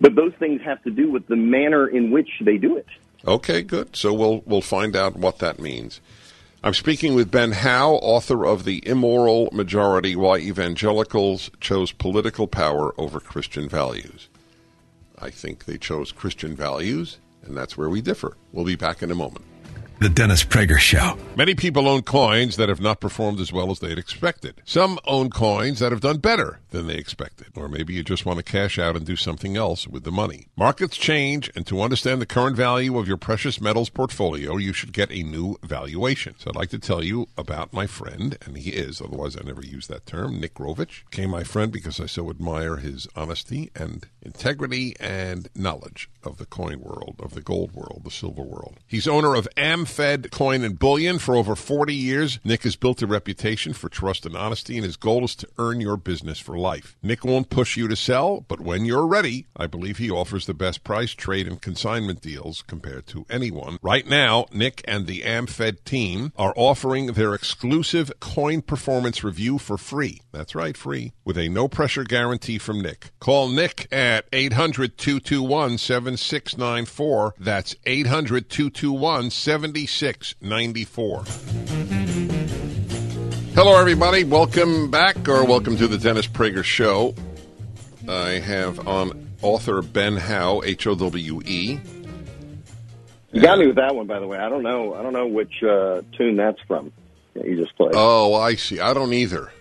But 0.00 0.14
those 0.14 0.32
things 0.38 0.60
have 0.62 0.82
to 0.84 0.90
do 0.90 1.10
with 1.10 1.26
the 1.26 1.36
manner 1.36 1.88
in 1.88 2.10
which 2.10 2.28
they 2.40 2.56
do 2.58 2.76
it. 2.76 2.86
Okay, 3.26 3.62
good. 3.62 3.96
So 3.96 4.14
we'll 4.14 4.42
we'll 4.46 4.60
find 4.60 4.94
out 4.94 5.16
what 5.16 5.40
that 5.40 5.58
means. 5.58 6.00
I'm 6.62 6.74
speaking 6.74 7.14
with 7.14 7.30
Ben 7.30 7.52
Howe, 7.52 7.94
author 7.94 8.44
of 8.44 8.64
The 8.64 8.86
Immoral 8.86 9.48
Majority 9.52 10.16
Why 10.16 10.38
Evangelicals 10.38 11.52
Chose 11.60 11.92
Political 11.92 12.48
Power 12.48 12.94
Over 12.98 13.20
Christian 13.20 13.68
Values. 13.68 14.28
I 15.16 15.30
think 15.30 15.64
they 15.64 15.78
chose 15.78 16.10
Christian 16.10 16.56
values, 16.56 17.18
and 17.48 17.56
that's 17.56 17.76
where 17.76 17.88
we 17.88 18.00
differ. 18.00 18.36
We'll 18.52 18.64
be 18.64 18.76
back 18.76 19.02
in 19.02 19.10
a 19.10 19.14
moment. 19.14 19.44
The 20.00 20.08
Dennis 20.08 20.44
Prager 20.44 20.78
Show. 20.78 21.18
Many 21.34 21.56
people 21.56 21.88
own 21.88 22.02
coins 22.02 22.56
that 22.56 22.68
have 22.68 22.80
not 22.80 23.00
performed 23.00 23.40
as 23.40 23.52
well 23.52 23.72
as 23.72 23.80
they'd 23.80 23.98
expected. 23.98 24.62
Some 24.64 25.00
own 25.04 25.28
coins 25.28 25.80
that 25.80 25.90
have 25.90 26.00
done 26.00 26.18
better 26.18 26.60
than 26.70 26.86
they 26.86 26.94
expected. 26.94 27.48
Or 27.56 27.68
maybe 27.68 27.94
you 27.94 28.04
just 28.04 28.24
want 28.24 28.36
to 28.36 28.44
cash 28.44 28.78
out 28.78 28.94
and 28.94 29.04
do 29.04 29.16
something 29.16 29.56
else 29.56 29.88
with 29.88 30.04
the 30.04 30.12
money. 30.12 30.46
Markets 30.56 30.96
change, 30.96 31.50
and 31.56 31.66
to 31.66 31.82
understand 31.82 32.20
the 32.20 32.26
current 32.26 32.56
value 32.56 32.96
of 32.96 33.08
your 33.08 33.16
precious 33.16 33.60
metals 33.60 33.88
portfolio, 33.88 34.56
you 34.56 34.72
should 34.72 34.92
get 34.92 35.10
a 35.10 35.24
new 35.24 35.56
valuation. 35.64 36.36
So 36.38 36.50
I'd 36.50 36.56
like 36.56 36.70
to 36.70 36.78
tell 36.78 37.02
you 37.02 37.26
about 37.36 37.72
my 37.72 37.88
friend, 37.88 38.38
and 38.46 38.56
he 38.56 38.70
is, 38.70 39.00
otherwise 39.00 39.36
I 39.36 39.40
never 39.44 39.64
use 39.64 39.88
that 39.88 40.06
term, 40.06 40.38
Nick 40.38 40.54
Rovich. 40.54 41.10
Became 41.10 41.30
my 41.30 41.42
friend 41.42 41.72
because 41.72 41.98
I 41.98 42.06
so 42.06 42.30
admire 42.30 42.76
his 42.76 43.08
honesty 43.16 43.72
and 43.74 44.06
integrity 44.22 44.94
and 45.00 45.48
knowledge 45.56 46.08
of 46.22 46.38
the 46.38 46.46
coin 46.46 46.80
world, 46.80 47.16
of 47.18 47.34
the 47.34 47.40
gold 47.40 47.72
world, 47.72 48.02
the 48.04 48.10
silver 48.12 48.42
world. 48.42 48.76
He's 48.86 49.08
owner 49.08 49.34
of 49.34 49.48
AmFed 49.88 50.30
Coin 50.30 50.64
and 50.64 50.78
Bullion 50.78 51.18
for 51.18 51.34
over 51.34 51.56
40 51.56 51.94
years. 51.94 52.38
Nick 52.44 52.64
has 52.64 52.76
built 52.76 53.00
a 53.00 53.06
reputation 53.06 53.72
for 53.72 53.88
trust 53.88 54.26
and 54.26 54.36
honesty, 54.36 54.76
and 54.76 54.84
his 54.84 54.96
goal 54.96 55.24
is 55.24 55.34
to 55.36 55.48
earn 55.56 55.80
your 55.80 55.96
business 55.96 56.38
for 56.38 56.58
life. 56.58 56.96
Nick 57.02 57.24
won't 57.24 57.48
push 57.48 57.76
you 57.76 57.88
to 57.88 57.96
sell, 57.96 58.44
but 58.48 58.60
when 58.60 58.84
you're 58.84 59.06
ready, 59.06 59.46
I 59.56 59.66
believe 59.66 59.96
he 59.96 60.10
offers 60.10 60.44
the 60.44 60.52
best 60.52 60.84
price, 60.84 61.12
trade, 61.12 61.48
and 61.48 61.60
consignment 61.60 62.20
deals 62.20 62.62
compared 62.66 63.06
to 63.08 63.24
anyone. 63.30 63.78
Right 63.80 64.06
now, 64.06 64.46
Nick 64.52 64.82
and 64.86 65.06
the 65.06 65.22
AmFed 65.22 65.84
team 65.84 66.32
are 66.36 66.52
offering 66.54 67.12
their 67.12 67.32
exclusive 67.34 68.12
coin 68.20 68.60
performance 68.60 69.24
review 69.24 69.58
for 69.58 69.78
free. 69.78 70.20
That's 70.32 70.54
right, 70.54 70.76
free, 70.76 71.14
with 71.24 71.38
a 71.38 71.48
no 71.48 71.66
pressure 71.66 72.04
guarantee 72.04 72.58
from 72.58 72.82
Nick. 72.82 73.10
Call 73.20 73.48
Nick 73.48 73.88
at 73.90 74.26
800 74.32 74.98
221 74.98 75.78
7694. 75.78 77.34
That's 77.38 77.74
800 77.86 78.50
221 78.50 79.30
7694. 79.30 79.77
Hello, 83.54 83.78
everybody. 83.78 84.24
Welcome 84.24 84.90
back, 84.90 85.28
or 85.28 85.44
welcome 85.44 85.76
to 85.76 85.88
the 85.88 85.98
Dennis 85.98 86.26
Prager 86.26 86.64
Show. 86.64 87.14
I 88.08 88.38
have 88.38 88.86
on 88.86 89.28
author 89.42 89.82
Ben 89.82 90.16
Howe, 90.16 90.62
H 90.64 90.86
O 90.86 90.94
W 90.94 91.42
E. 91.44 91.78
You 93.30 93.42
got 93.42 93.58
me 93.58 93.66
with 93.66 93.76
that 93.76 93.94
one, 93.94 94.06
by 94.06 94.20
the 94.20 94.26
way. 94.26 94.38
I 94.38 94.48
don't 94.48 94.62
know. 94.62 94.94
I 94.94 95.02
don't 95.02 95.12
know 95.12 95.26
which 95.26 95.62
uh, 95.62 96.02
tune 96.16 96.36
that's 96.36 96.60
from 96.66 96.92
that 97.34 97.46
you 97.46 97.56
just 97.56 97.76
played. 97.76 97.92
Oh, 97.94 98.34
I 98.34 98.54
see. 98.54 98.80
I 98.80 98.94
don't 98.94 99.12
either. 99.12 99.52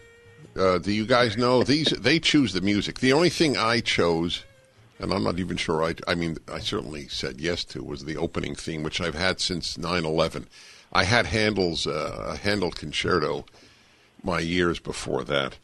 Uh, 0.56 0.78
do 0.78 0.92
you 0.92 1.06
guys 1.06 1.38
know 1.38 1.64
these? 1.64 1.88
They 1.88 2.20
choose 2.20 2.54
the 2.54 2.62
music. 2.62 3.00
The 3.00 3.14
only 3.14 3.30
thing 3.30 3.58
I 3.58 3.82
chose, 3.82 4.44
and 5.00 5.14
I'm 5.14 5.24
not 5.24 5.40
even 5.40 5.58
sure. 5.58 5.84
I, 5.84 5.96
I 6.08 6.16
mean, 6.16 6.38
I 6.52 6.60
certainly 6.60 7.08
said 7.08 7.40
yes 7.40 7.64
to 7.66 7.84
was 7.84 8.06
the 8.06 8.18
opening 8.18 8.56
theme, 8.56 8.84
which 8.84 9.02
I've 9.02 9.16
had 9.16 9.40
since 9.40 9.78
9/11. 9.78 10.46
I 10.92 11.04
had 11.04 11.28
Handel's 11.28 11.86
uh, 11.86 12.38
Handel 12.42 12.72
concerto 12.72 13.46
my 14.24 14.40
years 14.40 14.80
before 14.80 15.24
that 15.26 15.58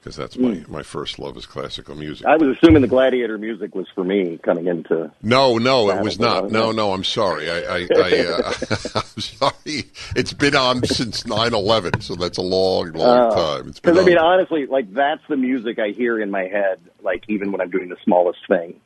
because 0.00 0.16
that's 0.16 0.38
my, 0.38 0.64
my 0.66 0.82
first 0.82 1.18
love 1.18 1.36
is 1.36 1.44
classical 1.44 1.94
music. 1.94 2.26
I 2.26 2.36
was 2.36 2.56
assuming 2.56 2.80
the 2.80 2.88
Gladiator 2.88 3.36
music 3.36 3.74
was 3.74 3.86
for 3.94 4.02
me 4.02 4.38
coming 4.42 4.66
into. 4.66 5.12
No, 5.22 5.58
no, 5.58 5.90
it 5.90 6.02
was 6.02 6.18
not. 6.18 6.50
No, 6.50 6.72
no, 6.72 6.94
I'm 6.94 7.04
sorry. 7.04 7.50
I, 7.50 7.58
I, 7.58 7.88
I 7.94 8.26
uh, 8.26 8.52
I'm 8.94 9.20
sorry. 9.20 9.84
It's 10.16 10.32
been 10.32 10.56
on 10.56 10.82
since 10.84 11.24
9/11, 11.24 12.02
so 12.02 12.14
that's 12.14 12.38
a 12.38 12.42
long, 12.42 12.92
long 12.92 13.32
time. 13.32 13.68
It's 13.68 13.80
been 13.80 13.92
Because 13.92 14.06
I 14.06 14.08
mean, 14.08 14.18
honestly, 14.18 14.66
like 14.66 14.92
that's 14.94 15.22
the 15.28 15.36
music 15.36 15.78
I 15.78 15.90
hear 15.90 16.18
in 16.18 16.30
my 16.30 16.44
head. 16.44 16.80
Like 17.02 17.24
even 17.28 17.52
when 17.52 17.60
I'm 17.60 17.70
doing 17.70 17.90
the 17.90 17.98
smallest 18.02 18.40
thing, 18.48 18.80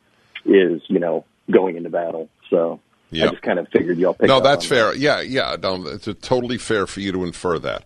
is 0.45 0.83
you 0.89 0.99
know 0.99 1.25
going 1.49 1.77
into 1.77 1.91
battle. 1.91 2.29
So 2.51 2.81
Yep. 3.11 3.29
I 3.29 3.31
just 3.31 3.43
kind 3.43 3.59
of 3.59 3.69
figured 3.69 3.99
y'all 3.99 4.15
pick. 4.15 4.29
No, 4.29 4.41
that's 4.41 4.67
fair. 4.67 4.95
Yeah, 4.95 5.21
yeah. 5.21 5.57
No, 5.63 5.87
it's 5.87 6.09
totally 6.21 6.59
fair 6.59 6.87
for 6.87 7.01
you 7.01 7.13
to 7.13 7.25
infer 7.25 7.59
that. 7.61 7.85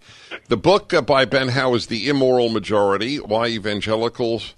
The 0.49 0.57
book 0.57 0.95
uh, 0.95 1.03
by 1.03 1.25
Ben 1.25 1.49
Howe 1.49 1.75
is 1.75 1.89
The 1.89 2.09
Immoral 2.09 2.49
Majority 2.49 3.19
Why 3.19 3.49
Evangelicals 3.49 4.55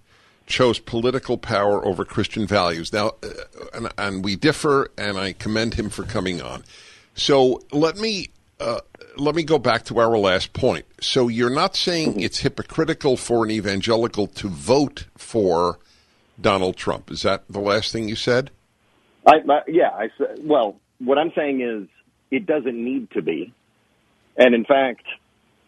Chose 0.46 0.78
Political 0.78 1.38
Power 1.38 1.84
Over 1.84 2.04
Christian 2.04 2.46
Values. 2.46 2.92
Now, 2.92 3.12
uh, 3.22 3.28
and, 3.74 3.88
and 3.98 4.24
we 4.24 4.36
differ, 4.36 4.90
and 4.96 5.18
I 5.18 5.32
commend 5.32 5.74
him 5.74 5.90
for 5.90 6.04
coming 6.04 6.40
on. 6.40 6.64
So 7.14 7.62
let 7.72 7.98
me. 7.98 8.28
Uh, 8.58 8.80
let 9.16 9.34
me 9.34 9.42
go 9.42 9.58
back 9.58 9.84
to 9.84 9.98
our 9.98 10.16
last 10.18 10.52
point. 10.52 10.84
So 11.00 11.28
you're 11.28 11.50
not 11.50 11.74
saying 11.74 12.20
it's 12.20 12.40
hypocritical 12.40 13.16
for 13.16 13.44
an 13.44 13.50
evangelical 13.50 14.26
to 14.26 14.48
vote 14.48 15.06
for 15.16 15.78
Donald 16.40 16.76
Trump. 16.76 17.10
Is 17.10 17.22
that 17.22 17.44
the 17.48 17.58
last 17.58 17.90
thing 17.90 18.08
you 18.08 18.16
said? 18.16 18.50
I, 19.30 19.36
I 19.48 19.60
yeah, 19.68 19.90
I. 19.90 20.08
Well, 20.40 20.76
what 20.98 21.18
I'm 21.18 21.32
saying 21.34 21.60
is 21.60 21.88
it 22.30 22.46
doesn't 22.46 22.76
need 22.76 23.10
to 23.12 23.22
be. 23.22 23.52
And 24.36 24.54
in 24.54 24.64
fact, 24.64 25.04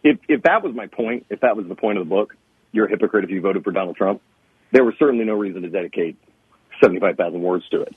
if 0.03 0.19
if 0.27 0.43
that 0.43 0.63
was 0.63 0.75
my 0.75 0.87
point, 0.87 1.25
if 1.29 1.41
that 1.41 1.55
was 1.55 1.67
the 1.67 1.75
point 1.75 1.97
of 1.97 2.05
the 2.05 2.09
book, 2.09 2.35
you're 2.71 2.87
a 2.87 2.89
hypocrite 2.89 3.23
if 3.23 3.29
you 3.29 3.41
voted 3.41 3.63
for 3.63 3.71
Donald 3.71 3.95
Trump. 3.95 4.21
There 4.71 4.83
was 4.83 4.95
certainly 4.97 5.23
no 5.23 5.35
reason 5.35 5.61
to 5.61 5.69
dedicate 5.69 6.17
75,000 6.81 7.41
words 7.41 7.67
to 7.69 7.81
it. 7.83 7.95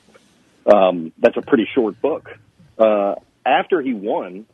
Um, 0.67 1.13
that's 1.19 1.37
a 1.37 1.43
pretty 1.43 1.67
short 1.75 2.01
book. 2.01 2.39
Uh, 2.79 3.15
after 3.47 3.81
he 3.81 3.95
won 3.95 4.45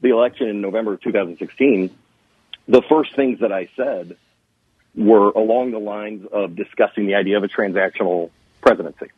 the 0.00 0.10
election 0.10 0.48
in 0.48 0.60
November 0.60 0.94
of 0.94 1.00
2016, 1.02 1.90
the 2.68 2.82
first 2.88 3.16
things 3.16 3.40
that 3.40 3.50
I 3.50 3.68
said 3.76 4.16
were 4.94 5.30
along 5.30 5.72
the 5.72 5.80
lines 5.80 6.26
of 6.30 6.54
discussing 6.54 7.06
the 7.06 7.16
idea 7.16 7.36
of 7.36 7.42
a 7.42 7.48
transactional 7.48 8.30
presidency. 8.60 9.10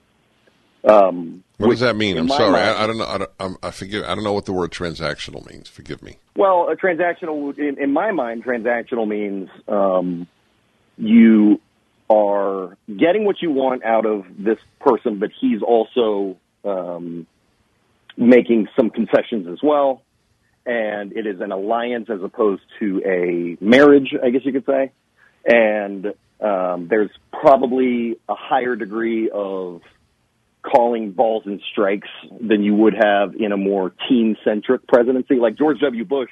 Um, 0.88 1.44
What 1.58 1.70
does 1.70 1.80
that 1.80 1.96
mean? 1.96 2.18
I'm 2.18 2.28
sorry. 2.28 2.52
mind- 2.52 2.64
I, 2.64 2.84
I 2.84 2.86
don't 2.86 2.98
know. 2.98 3.06
I, 3.06 3.18
don't, 3.18 3.30
I'm, 3.38 3.56
I 3.62 3.70
forgive. 3.70 4.04
I 4.04 4.14
don't 4.14 4.24
know 4.24 4.32
what 4.32 4.46
the 4.46 4.52
word 4.52 4.72
transactional 4.72 5.46
means. 5.50 5.68
Forgive 5.68 6.02
me. 6.02 6.18
Well, 6.36 6.68
a 6.70 6.76
transactional, 6.76 7.56
in, 7.58 7.80
in 7.80 7.92
my 7.92 8.10
mind, 8.12 8.44
transactional 8.44 9.06
means 9.06 9.48
um, 9.68 10.26
you 10.96 11.60
are 12.10 12.76
getting 12.88 13.24
what 13.24 13.40
you 13.40 13.50
want 13.50 13.84
out 13.84 14.06
of 14.06 14.24
this 14.38 14.58
person, 14.80 15.18
but 15.18 15.30
he's 15.40 15.62
also 15.62 16.36
um, 16.64 17.26
making 18.16 18.68
some 18.76 18.90
concessions 18.90 19.46
as 19.48 19.58
well. 19.62 20.02
And 20.66 21.12
it 21.12 21.26
is 21.26 21.40
an 21.40 21.52
alliance 21.52 22.08
as 22.10 22.22
opposed 22.22 22.62
to 22.80 23.02
a 23.04 23.64
marriage, 23.64 24.14
I 24.22 24.30
guess 24.30 24.42
you 24.44 24.52
could 24.52 24.66
say. 24.66 24.92
And 25.44 26.06
um, 26.40 26.86
there's 26.88 27.10
probably 27.32 28.16
a 28.28 28.34
higher 28.34 28.76
degree 28.76 29.30
of 29.30 29.80
calling 30.62 31.12
balls 31.12 31.42
and 31.46 31.60
strikes 31.72 32.08
than 32.40 32.62
you 32.62 32.74
would 32.74 32.94
have 32.94 33.34
in 33.34 33.52
a 33.52 33.56
more 33.56 33.92
team 34.08 34.36
centric 34.44 34.86
presidency. 34.86 35.36
Like 35.36 35.58
George 35.58 35.80
W. 35.80 36.04
Bush, 36.04 36.30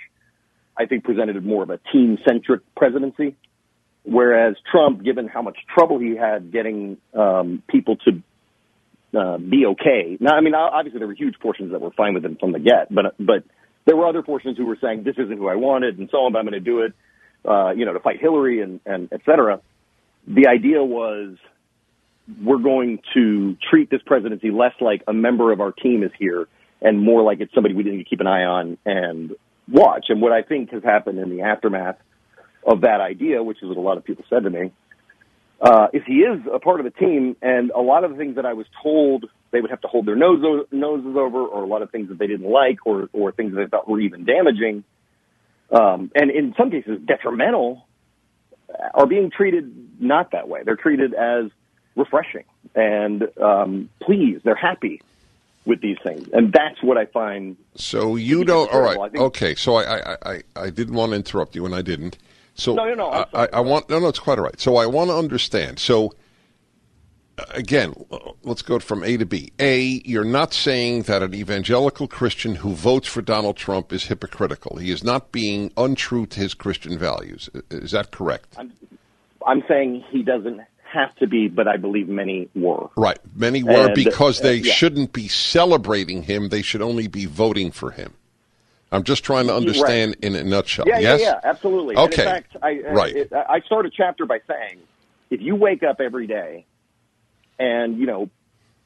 I 0.77 0.87
think 0.87 1.05
presented 1.05 1.45
more 1.45 1.63
of 1.63 1.71
a 1.71 1.79
team 1.93 2.19
centric 2.27 2.63
presidency. 2.77 3.37
Whereas 4.05 4.57
Trump, 4.71 5.03
given 5.03 5.29
how 5.29 5.43
much 5.43 5.59
trouble 5.75 5.99
he 5.99 6.17
had 6.17 6.53
getting 6.53 6.97
um, 7.13 7.63
people 7.69 7.97
to 7.97 8.23
uh, 9.19 9.39
be 9.39 9.67
okay. 9.67 10.17
Now, 10.21 10.35
I 10.37 10.41
mean, 10.41 10.55
obviously 10.55 10.99
there 10.99 11.09
were 11.09 11.15
huge 11.15 11.35
portions 11.41 11.73
that 11.73 11.81
were 11.81 11.91
fine 11.91 12.15
with 12.15 12.25
him 12.25 12.37
from 12.37 12.53
the 12.53 12.61
get, 12.61 12.93
but 12.95 13.15
but 13.19 13.45
there 13.85 13.97
were 13.97 14.07
other 14.07 14.23
portions 14.23 14.57
who 14.57 14.67
were 14.67 14.79
saying 14.81 15.03
this 15.03 15.17
isn't 15.19 15.37
who 15.37 15.49
I 15.49 15.57
wanted 15.57 15.99
and 15.99 16.09
so 16.11 16.19
on, 16.19 16.33
but 16.33 16.39
I'm 16.39 16.45
going 16.45 16.53
to 16.53 16.61
do 16.61 16.83
it, 16.83 16.93
uh, 17.45 17.71
you 17.71 17.85
know, 17.85 17.93
to 17.93 18.01
fight 18.01 18.21
Hillary 18.21 18.63
and 18.63 18.81
and 18.87 19.09
et 19.13 19.21
cetera. 19.27 19.61
The 20.27 20.47
idea 20.49 20.83
was 20.83 21.37
we're 22.43 22.59
going 22.59 23.01
to 23.15 23.57
treat 23.71 23.91
this 23.91 24.03
presidency 24.05 24.51
less 24.51 24.75
like 24.81 25.03
a 25.09 25.13
member 25.13 25.53
of 25.53 25.61
our 25.61 25.73
team 25.73 26.03
is 26.03 26.13
here 26.19 26.49
and 26.81 27.01
more 27.01 27.23
like 27.23 27.41
it's 27.41 27.53
somebody 27.55 27.75
we 27.75 27.83
need 27.83 27.99
to 27.99 28.05
keep 28.05 28.21
an 28.21 28.27
eye 28.27 28.45
on 28.45 28.79
and 28.85 29.33
watch. 29.69 30.07
And 30.09 30.21
what 30.23 30.33
I 30.33 30.43
think 30.43 30.71
has 30.71 30.83
happened 30.83 31.19
in 31.19 31.31
the 31.31 31.43
aftermath 31.43 31.97
of 32.65 32.83
that 32.83 33.01
idea, 33.01 33.43
which 33.43 33.59
is 33.63 33.69
what 33.69 33.77
a 33.77 33.81
lot 33.81 33.97
of 33.97 34.05
people 34.05 34.25
said 34.31 34.45
to 34.45 34.51
me, 34.51 34.73
uh, 35.61 35.89
is 35.93 36.03
he 36.07 36.21
is 36.21 36.41
a 36.53 36.59
part 36.59 36.81
of 36.81 36.85
the 36.85 36.91
team, 36.91 37.37
and 37.43 37.71
a 37.71 37.81
lot 37.81 38.05
of 38.05 38.13
the 38.13 38.17
things 38.17 38.37
that 38.37 38.47
I 38.47 38.55
was 38.55 38.67
told 38.83 39.27
they 39.51 39.61
would 39.61 39.71
have 39.71 39.81
to 39.83 39.89
hold 39.89 40.07
their 40.07 40.17
nose, 40.17 40.67
noses 40.71 41.17
over, 41.17 41.39
or 41.39 41.63
a 41.63 41.67
lot 41.67 41.83
of 41.83 41.91
things 41.91 42.09
that 42.09 42.19
they 42.19 42.27
didn't 42.27 42.49
like, 42.51 42.79
or 42.87 43.11
or 43.13 43.33
things 43.33 43.55
they 43.55 43.67
thought 43.67 43.87
were 43.87 44.01
even 44.01 44.25
damaging, 44.25 44.85
um, 45.71 46.11
and 46.15 46.31
in 46.31 46.55
some 46.57 46.71
cases 46.71 46.99
detrimental, 47.05 47.87
are 48.95 49.07
being 49.07 49.31
treated 49.31 50.01
not 50.01 50.31
that 50.33 50.49
way. 50.49 50.63
They're 50.65 50.77
treated 50.77 51.13
as 51.13 51.51
refreshing 51.97 52.45
and 52.75 53.29
um, 53.41 53.89
pleased. 54.01 54.45
They're 54.45 54.55
happy 54.55 55.03
with 55.65 55.81
these 55.81 55.99
things, 56.03 56.29
and 56.33 56.53
that's 56.53 56.83
what 56.83 56.97
I 56.97 57.07
find. 57.07 57.57
So 57.75 58.17
you 58.17 58.45
don't. 58.45 58.73
All 58.73 58.81
right. 58.81 59.15
Okay. 59.15 59.55
So 59.55 59.77
I, 59.77 60.13
I 60.13 60.17
I 60.23 60.43
I 60.57 60.71
didn't 60.71 60.95
want 60.95 61.11
to 61.11 61.17
interrupt 61.17 61.55
you, 61.55 61.67
and 61.67 61.75
I 61.75 61.83
didn't. 61.83 62.19
So 62.55 62.75
no, 62.75 62.85
no, 62.85 62.95
no. 62.95 63.11
I, 63.11 63.27
I, 63.33 63.49
I, 63.55 63.61
want 63.61 63.89
no, 63.89 63.99
no. 63.99 64.09
It's 64.09 64.19
quite 64.19 64.39
all 64.39 64.45
right. 64.45 64.61
So 64.61 64.77
I 64.77 64.87
want 64.87 65.11
to 65.11 65.17
understand. 65.17 65.79
So 65.79 66.13
again, 67.51 67.95
let's 68.43 68.63
go 68.63 68.79
from 68.79 69.03
A 69.03 69.17
to 69.17 69.27
B. 69.27 69.53
A, 69.59 70.03
you're 70.05 70.25
not 70.25 70.53
saying 70.53 71.03
that 71.03 71.23
an 71.23 71.35
evangelical 71.35 72.09
Christian 72.09 72.57
who 72.57 72.75
votes 72.75 73.09
for 73.09 73.23
Donald 73.23 73.57
Trump 73.57 73.93
is 73.93 74.05
hypocritical. 74.05 74.77
He 74.77 74.91
is 74.91 75.05
not 75.05 75.33
being 75.33 75.73
untrue 75.77 76.27
to 76.27 76.41
his 76.41 76.55
Christian 76.55 76.99
values. 76.99 77.49
Is 77.71 77.93
that 77.93 78.11
correct? 78.11 78.55
I'm, 78.59 78.73
I'm 79.47 79.63
saying 79.69 80.05
he 80.11 80.23
doesn't 80.23 80.61
have 80.93 81.15
to 81.17 81.27
be, 81.27 81.49
but 81.49 81.69
I 81.69 81.77
believe 81.77 82.09
many 82.09 82.49
were. 82.55 82.89
Right. 82.97 83.19
Many 83.35 83.63
were 83.63 83.87
and, 83.87 83.95
because 83.95 84.41
they 84.41 84.59
uh, 84.59 84.65
yeah. 84.65 84.73
shouldn't 84.73 85.13
be 85.13 85.29
celebrating 85.29 86.23
him. 86.23 86.49
They 86.49 86.63
should 86.63 86.83
only 86.83 87.07
be 87.07 87.27
voting 87.27 87.71
for 87.71 87.91
him. 87.91 88.15
I'm 88.93 89.05
just 89.05 89.23
trying 89.23 89.47
to 89.47 89.55
understand 89.55 90.17
right. 90.17 90.25
in 90.25 90.35
a 90.35 90.43
nutshell. 90.43 90.85
Yeah, 90.89 90.99
yes? 90.99 91.21
yeah, 91.21 91.27
yeah, 91.27 91.41
absolutely. 91.45 91.97
Okay. 91.97 92.25
Fact, 92.25 92.57
I, 92.61 92.81
right. 92.91 93.15
It, 93.15 93.33
I 93.33 93.61
start 93.61 93.87
a 93.87 93.91
chapter 93.91 94.27
by 94.27 94.41
saying, 94.49 94.79
if 95.31 95.41
you 95.41 95.55
wake 95.55 95.85
up 95.85 96.01
every 96.01 96.27
day 96.27 96.67
and, 97.59 97.99
you 97.99 98.07
know, 98.07 98.29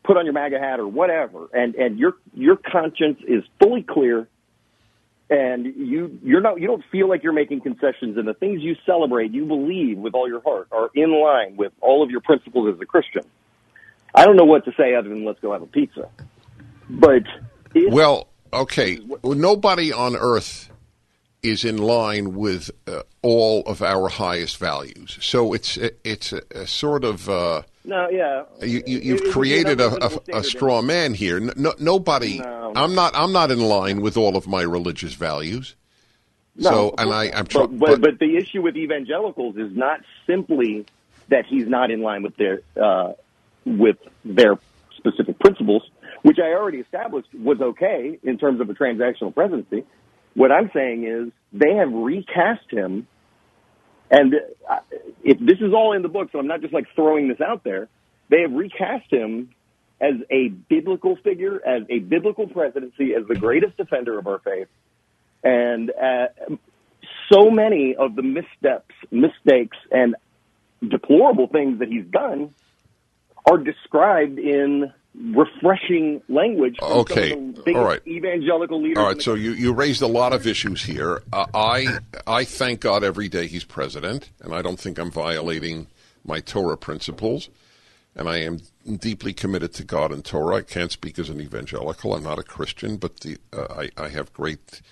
put 0.02 0.18
on 0.18 0.26
your 0.26 0.34
MAGA 0.34 0.58
hat 0.58 0.78
or 0.78 0.86
whatever, 0.86 1.48
and, 1.54 1.74
and 1.76 1.98
your, 1.98 2.16
your 2.34 2.56
conscience 2.56 3.18
is 3.26 3.44
fully 3.58 3.82
clear 3.82 4.28
and 5.30 5.66
you, 5.66 6.18
you're 6.22 6.40
not, 6.40 6.60
you 6.60 6.66
don't 6.66 6.84
feel 6.92 7.08
like 7.08 7.22
you're 7.22 7.32
making 7.32 7.60
concessions 7.60 8.16
and 8.16 8.28
the 8.28 8.34
things 8.34 8.62
you 8.62 8.76
celebrate, 8.84 9.32
you 9.32 9.44
believe 9.46 9.98
with 9.98 10.14
all 10.14 10.28
your 10.28 10.42
heart 10.42 10.68
are 10.70 10.90
in 10.94 11.12
line 11.12 11.56
with 11.56 11.72
all 11.80 12.02
of 12.02 12.10
your 12.10 12.20
principles 12.20 12.74
as 12.74 12.80
a 12.80 12.86
Christian. 12.86 13.22
I 14.14 14.26
don't 14.26 14.36
know 14.36 14.44
what 14.44 14.64
to 14.66 14.72
say 14.76 14.94
other 14.94 15.08
than 15.08 15.24
let's 15.24 15.40
go 15.40 15.52
have 15.52 15.62
a 15.62 15.66
pizza. 15.66 16.08
But, 16.88 17.24
well, 17.74 18.28
Okay, 18.54 19.00
well, 19.00 19.34
nobody 19.34 19.92
on 19.92 20.14
earth 20.14 20.70
is 21.42 21.64
in 21.64 21.76
line 21.76 22.36
with 22.36 22.70
uh, 22.86 23.02
all 23.20 23.62
of 23.66 23.82
our 23.82 24.08
highest 24.08 24.58
values. 24.58 25.18
So 25.20 25.52
it's 25.54 25.76
it's 25.76 26.32
a, 26.32 26.42
a 26.54 26.64
sort 26.64 27.02
of 27.02 27.28
uh, 27.28 27.62
no, 27.84 28.08
yeah. 28.08 28.44
You, 28.62 28.82
you 28.86 29.16
have 29.16 29.32
created 29.32 29.80
a, 29.80 30.04
a, 30.04 30.38
a, 30.38 30.44
straw 30.44 30.82
man 30.82 31.14
here. 31.14 31.40
No, 31.40 31.74
nobody. 31.78 32.38
No. 32.38 32.72
I'm 32.74 32.94
not. 32.94 33.14
I'm 33.14 33.32
not 33.32 33.50
in 33.50 33.60
line 33.60 34.00
with 34.00 34.16
all 34.16 34.36
of 34.36 34.46
my 34.46 34.62
religious 34.62 35.14
values. 35.14 35.76
No, 36.56 36.70
so, 36.70 36.94
and 36.98 37.12
I, 37.12 37.30
I'm 37.30 37.46
trying. 37.46 37.78
But, 37.78 37.90
but, 37.90 38.00
but, 38.00 38.18
the 38.18 38.36
issue 38.36 38.62
with 38.62 38.76
evangelicals 38.76 39.56
is 39.56 39.76
not 39.76 40.00
simply 40.26 40.86
that 41.28 41.46
he's 41.46 41.66
not 41.66 41.90
in 41.90 42.02
line 42.02 42.22
with 42.22 42.36
their 42.36 42.62
uh, 42.80 43.12
with 43.64 43.98
their 44.24 44.58
specific 44.96 45.38
principles 45.38 45.82
which 46.24 46.38
I 46.38 46.54
already 46.54 46.78
established 46.78 47.28
was 47.34 47.60
okay 47.60 48.18
in 48.22 48.38
terms 48.38 48.62
of 48.62 48.70
a 48.70 48.72
transactional 48.72 49.34
presidency. 49.34 49.84
What 50.32 50.50
I'm 50.50 50.70
saying 50.72 51.04
is 51.04 51.32
they 51.52 51.74
have 51.74 51.92
recast 51.92 52.64
him, 52.70 53.06
and 54.10 54.34
if 55.22 55.38
this 55.38 55.58
is 55.60 55.72
all 55.72 55.92
in 55.92 56.02
the 56.02 56.08
book, 56.08 56.30
so 56.32 56.38
I'm 56.38 56.46
not 56.46 56.60
just 56.60 56.74
like 56.74 56.86
throwing 56.94 57.28
this 57.28 57.40
out 57.40 57.64
there, 57.64 57.88
they 58.28 58.42
have 58.42 58.52
recast 58.52 59.10
him 59.10 59.50
as 60.00 60.14
a 60.30 60.48
biblical 60.48 61.16
figure, 61.16 61.60
as 61.64 61.82
a 61.88 62.00
biblical 62.00 62.46
presidency, 62.46 63.14
as 63.14 63.26
the 63.26 63.34
greatest 63.34 63.76
defender 63.76 64.18
of 64.18 64.26
our 64.26 64.38
faith, 64.40 64.68
and 65.42 65.90
uh, 65.90 66.26
so 67.32 67.50
many 67.50 67.94
of 67.96 68.14
the 68.16 68.22
missteps, 68.22 68.94
mistakes, 69.10 69.76
and 69.90 70.16
deplorable 70.86 71.46
things 71.46 71.78
that 71.78 71.88
he's 71.88 72.04
done 72.06 72.54
are 73.50 73.58
described 73.58 74.38
in 74.38 74.92
refreshing 75.14 76.22
language. 76.28 76.76
okay, 76.82 77.32
all 77.32 77.84
right. 77.84 78.00
Evangelical 78.06 78.82
leaders. 78.82 78.98
All 78.98 79.06
right. 79.06 79.22
So 79.22 79.34
you, 79.34 79.52
you 79.52 79.72
raised 79.72 80.02
a 80.02 80.06
lot 80.06 80.32
of 80.32 80.46
issues 80.46 80.82
here. 80.82 81.22
Uh, 81.32 81.46
I 81.54 81.98
I 82.26 82.44
thank 82.44 82.80
God 82.80 83.04
every 83.04 83.28
day 83.28 83.46
He's 83.46 83.64
president, 83.64 84.30
and 84.40 84.54
I 84.54 84.62
don't 84.62 84.78
think 84.78 84.98
I'm 84.98 85.10
violating 85.10 85.86
my 86.24 86.40
Torah 86.40 86.76
principles. 86.76 87.48
And 88.16 88.28
I 88.28 88.38
am 88.38 88.60
deeply 88.98 89.32
committed 89.32 89.74
to 89.74 89.84
God 89.84 90.12
and 90.12 90.24
Torah. 90.24 90.56
I 90.58 90.62
can't 90.62 90.92
speak 90.92 91.18
as 91.18 91.28
an 91.28 91.40
evangelical. 91.40 92.14
I'm 92.14 92.22
not 92.22 92.38
a 92.38 92.44
Christian, 92.44 92.96
but 92.96 93.18
the, 93.20 93.38
uh, 93.52 93.66
I, 93.76 93.90
I 94.04 94.08
have 94.08 94.32
great. 94.32 94.82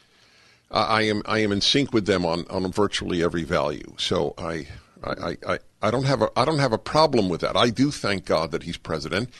I 0.72 1.02
am 1.02 1.22
I 1.26 1.38
am 1.38 1.52
in 1.52 1.60
sync 1.60 1.92
with 1.92 2.06
them 2.06 2.26
on, 2.26 2.46
on 2.48 2.70
virtually 2.72 3.22
every 3.22 3.44
value. 3.44 3.94
So 3.96 4.34
I, 4.38 4.66
I, 5.04 5.36
I, 5.46 5.58
I 5.82 5.90
don't 5.90 6.04
have 6.04 6.22
a 6.22 6.30
I 6.34 6.44
don't 6.44 6.58
have 6.58 6.72
a 6.72 6.78
problem 6.78 7.28
with 7.28 7.42
that. 7.42 7.56
I 7.56 7.70
do 7.70 7.90
thank 7.90 8.24
God 8.24 8.50
that 8.50 8.64
He's 8.64 8.76
president 8.76 9.30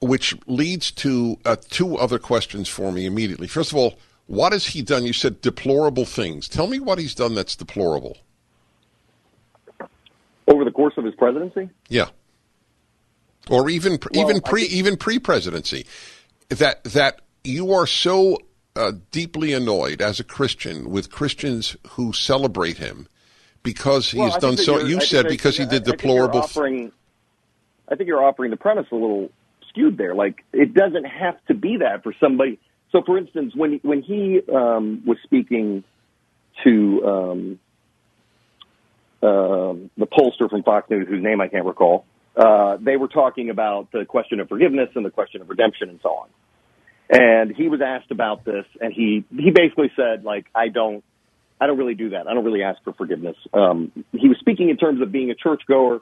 which 0.00 0.34
leads 0.46 0.90
to 0.92 1.38
uh, 1.44 1.56
two 1.68 1.96
other 1.96 2.18
questions 2.18 2.68
for 2.68 2.92
me 2.92 3.06
immediately. 3.06 3.48
First 3.48 3.72
of 3.72 3.78
all, 3.78 3.98
what 4.26 4.52
has 4.52 4.66
he 4.66 4.82
done? 4.82 5.04
You 5.04 5.12
said 5.12 5.40
deplorable 5.40 6.04
things. 6.04 6.48
Tell 6.48 6.66
me 6.66 6.78
what 6.78 6.98
he's 6.98 7.14
done 7.14 7.34
that's 7.34 7.56
deplorable. 7.56 8.18
Over 10.46 10.64
the 10.64 10.70
course 10.70 10.94
of 10.96 11.04
his 11.04 11.14
presidency? 11.14 11.70
Yeah. 11.88 12.08
Or 13.50 13.68
even 13.68 13.98
well, 14.12 14.24
even 14.28 14.40
pre 14.40 14.62
think- 14.62 14.72
even 14.72 14.96
pre-presidency. 14.96 15.86
That 16.50 16.84
that 16.84 17.20
you 17.44 17.72
are 17.72 17.86
so 17.86 18.38
uh, 18.76 18.92
deeply 19.10 19.52
annoyed 19.52 20.00
as 20.00 20.20
a 20.20 20.24
Christian 20.24 20.90
with 20.90 21.10
Christians 21.10 21.76
who 21.90 22.12
celebrate 22.12 22.78
him 22.78 23.06
because 23.62 24.10
he 24.10 24.18
well, 24.18 24.30
has 24.30 24.40
done 24.40 24.56
so. 24.56 24.80
You 24.80 25.00
said 25.00 25.28
because 25.28 25.56
he 25.56 25.66
did 25.66 25.84
deplorable. 25.84 26.38
I 26.38 26.42
think, 26.42 26.50
offering, 26.50 26.92
I 27.88 27.94
think 27.96 28.08
you're 28.08 28.24
offering 28.24 28.50
the 28.50 28.56
premise 28.56 28.86
a 28.90 28.94
little 28.94 29.30
there. 29.98 30.14
Like 30.14 30.44
it 30.52 30.74
doesn't 30.74 31.04
have 31.04 31.36
to 31.46 31.54
be 31.54 31.78
that 31.78 32.02
for 32.02 32.14
somebody. 32.20 32.58
So, 32.92 33.02
for 33.04 33.18
instance, 33.18 33.54
when 33.54 33.80
when 33.82 34.02
he 34.02 34.40
um, 34.52 35.02
was 35.06 35.18
speaking 35.24 35.84
to 36.64 37.04
um, 37.04 37.58
uh, 39.22 39.74
the 39.96 40.06
pollster 40.06 40.48
from 40.48 40.62
Fox 40.62 40.88
News, 40.90 41.06
whose 41.08 41.22
name 41.22 41.40
I 41.40 41.48
can't 41.48 41.66
recall, 41.66 42.04
uh, 42.36 42.76
they 42.80 42.96
were 42.96 43.08
talking 43.08 43.50
about 43.50 43.92
the 43.92 44.04
question 44.04 44.40
of 44.40 44.48
forgiveness 44.48 44.88
and 44.94 45.04
the 45.04 45.10
question 45.10 45.42
of 45.42 45.48
redemption 45.48 45.88
and 45.88 46.00
so 46.02 46.10
on. 46.10 46.28
And 47.10 47.54
he 47.54 47.68
was 47.68 47.80
asked 47.80 48.10
about 48.10 48.44
this, 48.44 48.64
and 48.80 48.92
he 48.92 49.24
he 49.30 49.50
basically 49.50 49.90
said, 49.96 50.24
like, 50.24 50.46
I 50.54 50.68
don't. 50.68 51.04
I 51.60 51.66
don't 51.66 51.76
really 51.78 51.94
do 51.94 52.10
that. 52.10 52.28
I 52.28 52.34
don't 52.34 52.44
really 52.44 52.62
ask 52.62 52.80
for 52.84 52.92
forgiveness. 52.92 53.36
Um, 53.52 53.90
he 54.12 54.28
was 54.28 54.38
speaking 54.38 54.68
in 54.68 54.76
terms 54.76 55.02
of 55.02 55.10
being 55.10 55.32
a 55.32 55.34
churchgoer, 55.34 56.00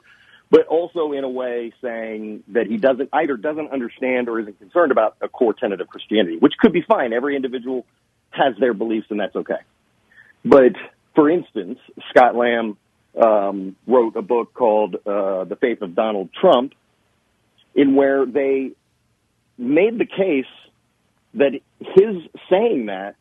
but 0.49 0.67
also 0.67 1.11
in 1.11 1.23
a 1.23 1.29
way 1.29 1.73
saying 1.81 2.43
that 2.49 2.67
he 2.67 2.77
doesn't 2.77 3.09
either 3.11 3.35
doesn't 3.35 3.71
understand 3.71 4.29
or 4.29 4.39
isn't 4.39 4.57
concerned 4.59 4.91
about 4.91 5.17
a 5.21 5.27
core 5.27 5.53
tenet 5.53 5.81
of 5.81 5.87
Christianity, 5.87 6.37
which 6.37 6.53
could 6.59 6.71
be 6.71 6.81
fine. 6.81 7.13
Every 7.13 7.35
individual 7.35 7.85
has 8.29 8.55
their 8.59 8.73
beliefs, 8.73 9.07
and 9.09 9.19
that's 9.19 9.35
okay. 9.35 9.59
But 10.45 10.73
for 11.15 11.29
instance, 11.29 11.79
Scott 12.09 12.35
Lamb 12.35 12.77
um, 13.21 13.75
wrote 13.85 14.15
a 14.15 14.21
book 14.21 14.53
called 14.53 14.95
uh, 14.95 15.43
"The 15.45 15.57
Faith 15.59 15.81
of 15.81 15.95
Donald 15.95 16.29
Trump," 16.39 16.73
in 17.75 17.95
where 17.95 18.25
they 18.25 18.71
made 19.57 19.97
the 19.97 20.05
case 20.05 20.45
that 21.33 21.59
his 21.79 22.15
saying 22.49 22.85
that 22.87 23.15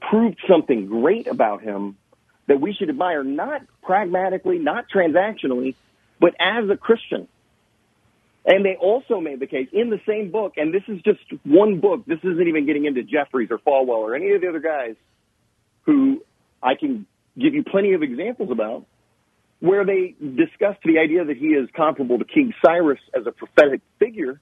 proved 0.00 0.38
something 0.48 0.86
great 0.86 1.26
about 1.26 1.62
him 1.62 1.96
that 2.46 2.60
we 2.60 2.72
should 2.72 2.88
admire, 2.88 3.22
not 3.22 3.62
pragmatically, 3.82 4.58
not 4.58 4.86
transactionally, 4.92 5.74
but 6.20 6.34
as 6.38 6.68
a 6.70 6.76
Christian. 6.76 7.28
And 8.44 8.64
they 8.64 8.76
also 8.76 9.20
made 9.20 9.40
the 9.40 9.46
case 9.46 9.68
in 9.72 9.90
the 9.90 10.00
same 10.06 10.30
book, 10.30 10.54
and 10.56 10.72
this 10.72 10.82
is 10.88 11.02
just 11.02 11.20
one 11.44 11.80
book. 11.80 12.06
This 12.06 12.18
isn't 12.22 12.48
even 12.48 12.66
getting 12.66 12.86
into 12.86 13.02
Jeffress 13.02 13.50
or 13.50 13.58
Falwell 13.58 13.98
or 13.98 14.14
any 14.14 14.32
of 14.32 14.40
the 14.40 14.48
other 14.48 14.60
guys 14.60 14.96
who 15.82 16.22
I 16.62 16.74
can 16.74 17.06
give 17.38 17.54
you 17.54 17.64
plenty 17.64 17.92
of 17.92 18.02
examples 18.02 18.50
about, 18.50 18.86
where 19.60 19.84
they 19.84 20.14
discussed 20.18 20.80
the 20.84 20.98
idea 20.98 21.24
that 21.24 21.36
he 21.36 21.48
is 21.48 21.68
comparable 21.76 22.18
to 22.18 22.24
King 22.24 22.54
Cyrus 22.64 22.98
as 23.14 23.26
a 23.26 23.32
prophetic 23.32 23.82
figure. 23.98 24.40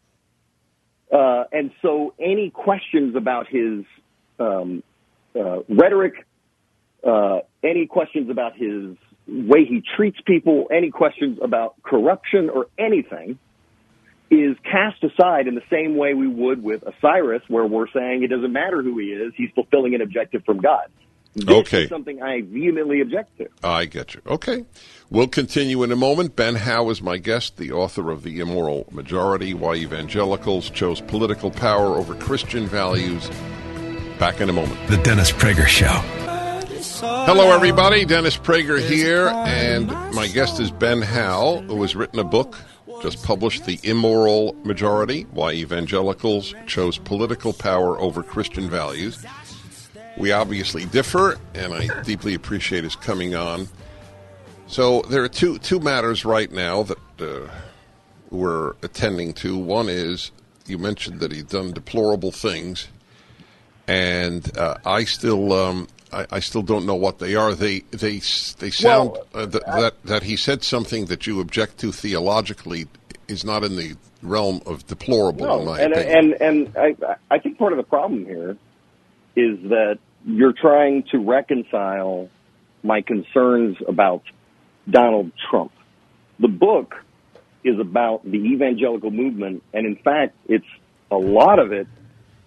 Uh, 1.12 1.44
and 1.50 1.72
so 1.82 2.14
any 2.20 2.50
questions 2.50 3.16
about 3.16 3.48
his 3.48 3.84
um, 4.38 4.82
uh, 5.34 5.60
rhetoric, 5.68 6.24
uh, 7.06 7.38
any 7.64 7.86
questions 7.86 8.30
about 8.30 8.56
his 8.56 8.96
way 9.28 9.64
he 9.64 9.82
treats 9.96 10.18
people, 10.26 10.66
any 10.72 10.90
questions 10.90 11.38
about 11.42 11.80
corruption 11.82 12.48
or 12.50 12.66
anything, 12.78 13.38
is 14.30 14.56
cast 14.64 15.02
aside 15.04 15.46
in 15.46 15.54
the 15.54 15.62
same 15.70 15.96
way 15.96 16.14
we 16.14 16.26
would 16.26 16.62
with 16.62 16.82
Osiris, 16.82 17.42
where 17.48 17.64
we're 17.66 17.88
saying 17.90 18.22
it 18.22 18.28
doesn't 18.28 18.52
matter 18.52 18.82
who 18.82 18.98
he 18.98 19.06
is, 19.06 19.32
he's 19.36 19.50
fulfilling 19.54 19.94
an 19.94 20.02
objective 20.02 20.44
from 20.44 20.58
God. 20.58 20.86
This 21.34 21.48
Okay. 21.48 21.84
is 21.84 21.88
something 21.88 22.22
I 22.22 22.40
vehemently 22.42 23.00
object 23.00 23.36
to. 23.38 23.48
I 23.62 23.84
get 23.84 24.14
you. 24.14 24.22
Okay. 24.26 24.64
We'll 25.10 25.28
continue 25.28 25.82
in 25.82 25.92
a 25.92 25.96
moment. 25.96 26.34
Ben 26.36 26.56
Howe 26.56 26.90
is 26.90 27.00
my 27.00 27.16
guest, 27.18 27.58
the 27.58 27.70
author 27.72 28.10
of 28.10 28.22
The 28.22 28.40
Immoral 28.40 28.86
Majority 28.90 29.54
Why 29.54 29.74
Evangelicals 29.76 30.68
Chose 30.70 31.00
Political 31.00 31.52
Power 31.52 31.96
Over 31.96 32.14
Christian 32.14 32.66
Values. 32.66 33.30
Back 34.18 34.40
in 34.40 34.48
a 34.50 34.52
moment. 34.52 34.78
The 34.88 34.96
Dennis 34.98 35.30
Prager 35.30 35.66
Show. 35.66 36.02
Hello, 36.80 37.50
everybody. 37.50 38.04
Dennis 38.04 38.36
Prager 38.36 38.80
here, 38.80 39.26
and 39.28 39.88
my 40.14 40.28
guest 40.28 40.60
is 40.60 40.70
Ben 40.70 41.02
Howe, 41.02 41.60
who 41.66 41.82
has 41.82 41.96
written 41.96 42.20
a 42.20 42.24
book, 42.24 42.56
just 43.02 43.24
published 43.24 43.64
The 43.64 43.80
Immoral 43.82 44.54
Majority 44.62 45.24
Why 45.32 45.54
Evangelicals 45.54 46.54
Chose 46.68 46.96
Political 46.98 47.54
Power 47.54 47.98
Over 47.98 48.22
Christian 48.22 48.70
Values. 48.70 49.26
We 50.18 50.30
obviously 50.30 50.84
differ, 50.84 51.40
and 51.52 51.74
I 51.74 52.02
deeply 52.02 52.34
appreciate 52.34 52.84
his 52.84 52.94
coming 52.94 53.34
on. 53.34 53.66
So 54.68 55.02
there 55.02 55.24
are 55.24 55.28
two 55.28 55.58
two 55.58 55.80
matters 55.80 56.24
right 56.24 56.52
now 56.52 56.84
that 56.84 56.98
uh, 57.20 57.50
we're 58.30 58.74
attending 58.82 59.32
to. 59.34 59.58
One 59.58 59.88
is 59.88 60.30
you 60.66 60.78
mentioned 60.78 61.18
that 61.20 61.32
he'd 61.32 61.48
done 61.48 61.72
deplorable 61.72 62.30
things, 62.30 62.86
and 63.88 64.56
uh, 64.56 64.76
I 64.84 65.02
still 65.04 65.52
um, 65.52 65.88
I, 66.12 66.26
I 66.32 66.40
still 66.40 66.62
don't 66.62 66.86
know 66.86 66.94
what 66.94 67.18
they 67.18 67.34
are. 67.34 67.54
They 67.54 67.80
they 67.90 68.18
they 68.58 68.70
sound 68.70 69.10
Well, 69.10 69.26
uh, 69.34 69.46
that, 69.46 69.66
that 69.66 70.02
that 70.04 70.22
he 70.22 70.36
said 70.36 70.62
something 70.62 71.06
that 71.06 71.26
you 71.26 71.40
object 71.40 71.78
to 71.78 71.92
theologically 71.92 72.86
is 73.28 73.44
not 73.44 73.64
in 73.64 73.76
the 73.76 73.96
realm 74.22 74.60
of 74.66 74.86
deplorable, 74.86 75.44
in 75.44 75.64
No, 75.64 75.64
my 75.64 75.80
and 75.80 75.92
opinion. 75.92 76.34
and 76.40 76.76
and 76.76 76.76
I 76.76 77.16
I 77.30 77.38
think 77.38 77.58
part 77.58 77.72
of 77.72 77.76
the 77.76 77.82
problem 77.84 78.24
here 78.24 78.56
is 79.36 79.58
that 79.68 79.98
you're 80.26 80.52
trying 80.54 81.04
to 81.12 81.18
reconcile 81.18 82.28
my 82.82 83.00
concerns 83.02 83.76
about 83.86 84.22
Donald 84.88 85.32
Trump. 85.50 85.72
The 86.40 86.48
book 86.48 86.94
is 87.64 87.78
about 87.78 88.24
the 88.24 88.38
evangelical 88.38 89.10
movement, 89.10 89.62
and 89.74 89.86
in 89.86 89.96
fact, 89.96 90.34
it's 90.46 90.66
a 91.10 91.16
lot 91.16 91.58
of 91.58 91.72
it 91.72 91.86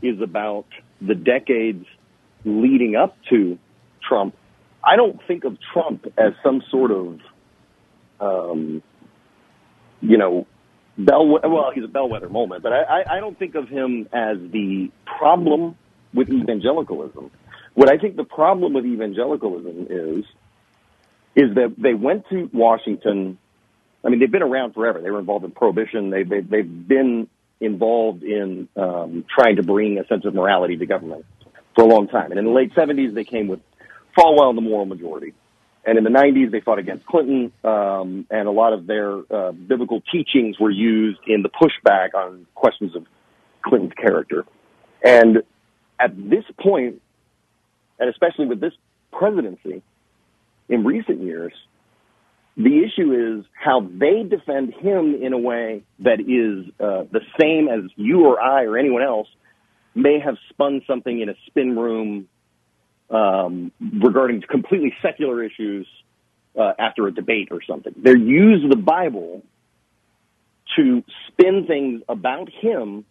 is 0.02 0.20
about 0.22 0.66
the 1.02 1.16
decades 1.16 1.86
leading 2.46 2.96
up 2.96 3.18
to 3.30 3.58
Trump. 4.08 4.36
I 4.84 4.96
don't 4.96 5.20
think 5.28 5.44
of 5.44 5.58
Trump 5.74 6.06
as 6.18 6.34
some 6.44 6.64
sort 6.72 6.92
of, 6.92 7.20
um, 8.20 8.82
you 10.02 10.18
know, 10.18 10.48
bell. 10.98 11.28
Well, 11.28 11.72
he's 11.74 11.84
a 11.84 11.88
bellwether 11.88 12.30
moment, 12.30 12.64
but 12.64 12.74
I, 12.74 13.04
I, 13.18 13.20
don't 13.20 13.38
think 13.38 13.56
of 13.56 13.68
him 13.70 14.10
as 14.12 14.38
the 14.52 14.92
problem 15.06 15.76
with 16.14 16.30
evangelicalism. 16.30 17.32
What 17.74 17.92
I 17.92 17.98
think 17.98 18.16
the 18.16 18.24
problem 18.24 18.74
with 18.74 18.86
evangelicalism 18.86 19.88
is, 19.90 20.26
is 21.36 21.56
that 21.56 21.76
they 21.78 21.94
went 21.94 22.28
to 22.30 22.50
Washington. 22.52 23.38
I 24.04 24.10
mean, 24.10 24.20
they've 24.20 24.32
been 24.32 24.42
around 24.42 24.74
forever. 24.74 25.00
They 25.00 25.12
were 25.12 25.20
involved 25.20 25.46
in 25.46 25.52
prohibition. 25.52 26.10
They, 26.10 26.24
they, 26.24 26.42
they've 26.42 26.88
been 26.88 27.30
involved 27.62 28.24
in 28.24 28.68
um, 28.76 29.26
trying 29.34 29.58
to 29.58 29.64
bring 29.64 30.00
a 30.00 30.08
sense 30.08 30.26
of 30.26 30.34
morality 30.34 30.76
to 30.78 30.86
government 30.88 31.26
for 31.82 31.88
a 31.88 31.94
long 31.94 32.08
time. 32.08 32.32
And 32.32 32.40
in 32.40 32.46
the 32.46 32.52
late 32.52 32.74
70s, 32.76 33.14
they 33.14 33.24
came 33.24 33.48
with 33.48 33.60
Falwell 34.18 34.50
and 34.50 34.58
the 34.58 34.62
moral 34.62 34.86
majority. 34.86 35.34
And 35.84 35.98
in 35.98 36.04
the 36.04 36.12
90s, 36.12 36.52
they 36.52 36.60
fought 36.60 36.78
against 36.78 37.06
Clinton, 37.08 37.52
um, 37.64 38.28
and 38.30 38.48
a 38.48 38.52
lot 38.52 38.74
of 38.74 38.86
their 38.86 39.18
uh, 39.34 39.52
biblical 39.52 40.02
teachings 40.12 40.60
were 40.60 40.70
used 40.70 41.20
in 41.26 41.42
the 41.42 41.50
pushback 41.50 42.14
on 42.14 42.46
questions 42.54 42.96
of 42.96 43.06
Clinton's 43.64 43.94
character. 43.94 44.46
And 45.04 45.38
at 46.00 46.16
this 46.16 46.44
point, 46.60 47.02
and 48.00 48.10
especially 48.10 48.46
with 48.46 48.60
this 48.60 48.74
presidency, 49.12 49.82
in 50.70 50.84
recent 50.86 51.24
years, 51.24 51.54
the 52.58 52.84
issue 52.84 53.40
is 53.40 53.46
how 53.54 53.82
they 53.82 54.24
defend 54.24 54.74
him 54.76 55.16
in 55.16 55.34
a 55.34 55.38
way 55.38 55.84
that 56.00 56.20
is 56.20 56.72
uh, 56.80 57.06
the 57.12 57.22
same 57.40 57.68
as 57.68 57.90
you 57.96 58.26
or 58.26 58.40
I 58.40 58.66
or 58.66 58.78
anyone 58.78 59.02
else 59.02 59.28
may 59.94 60.20
have 60.20 60.36
spun 60.50 60.82
something 60.88 61.20
in 61.20 61.30
a 61.30 61.36
spin 61.48 61.78
room 61.78 62.28
um, 63.10 63.72
regarding 63.80 64.42
completely 64.50 64.94
secular 65.02 65.44
issues 65.44 65.88
uh, 66.58 66.74
after 66.80 67.08
a 67.08 67.14
debate 67.14 67.50
or 67.52 67.62
something. 67.68 67.94
They 67.98 68.12
use 68.18 68.64
the 68.70 68.78
Bible 68.78 69.44
to 70.76 71.04
spin 71.28 71.66
things 71.68 72.02
about 72.08 72.50
him 72.50 73.06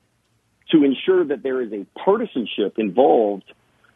to 0.70 0.84
ensure 0.84 1.24
that 1.24 1.42
there 1.42 1.60
is 1.62 1.72
a 1.72 1.84
partisanship 1.98 2.78
involved 2.78 3.52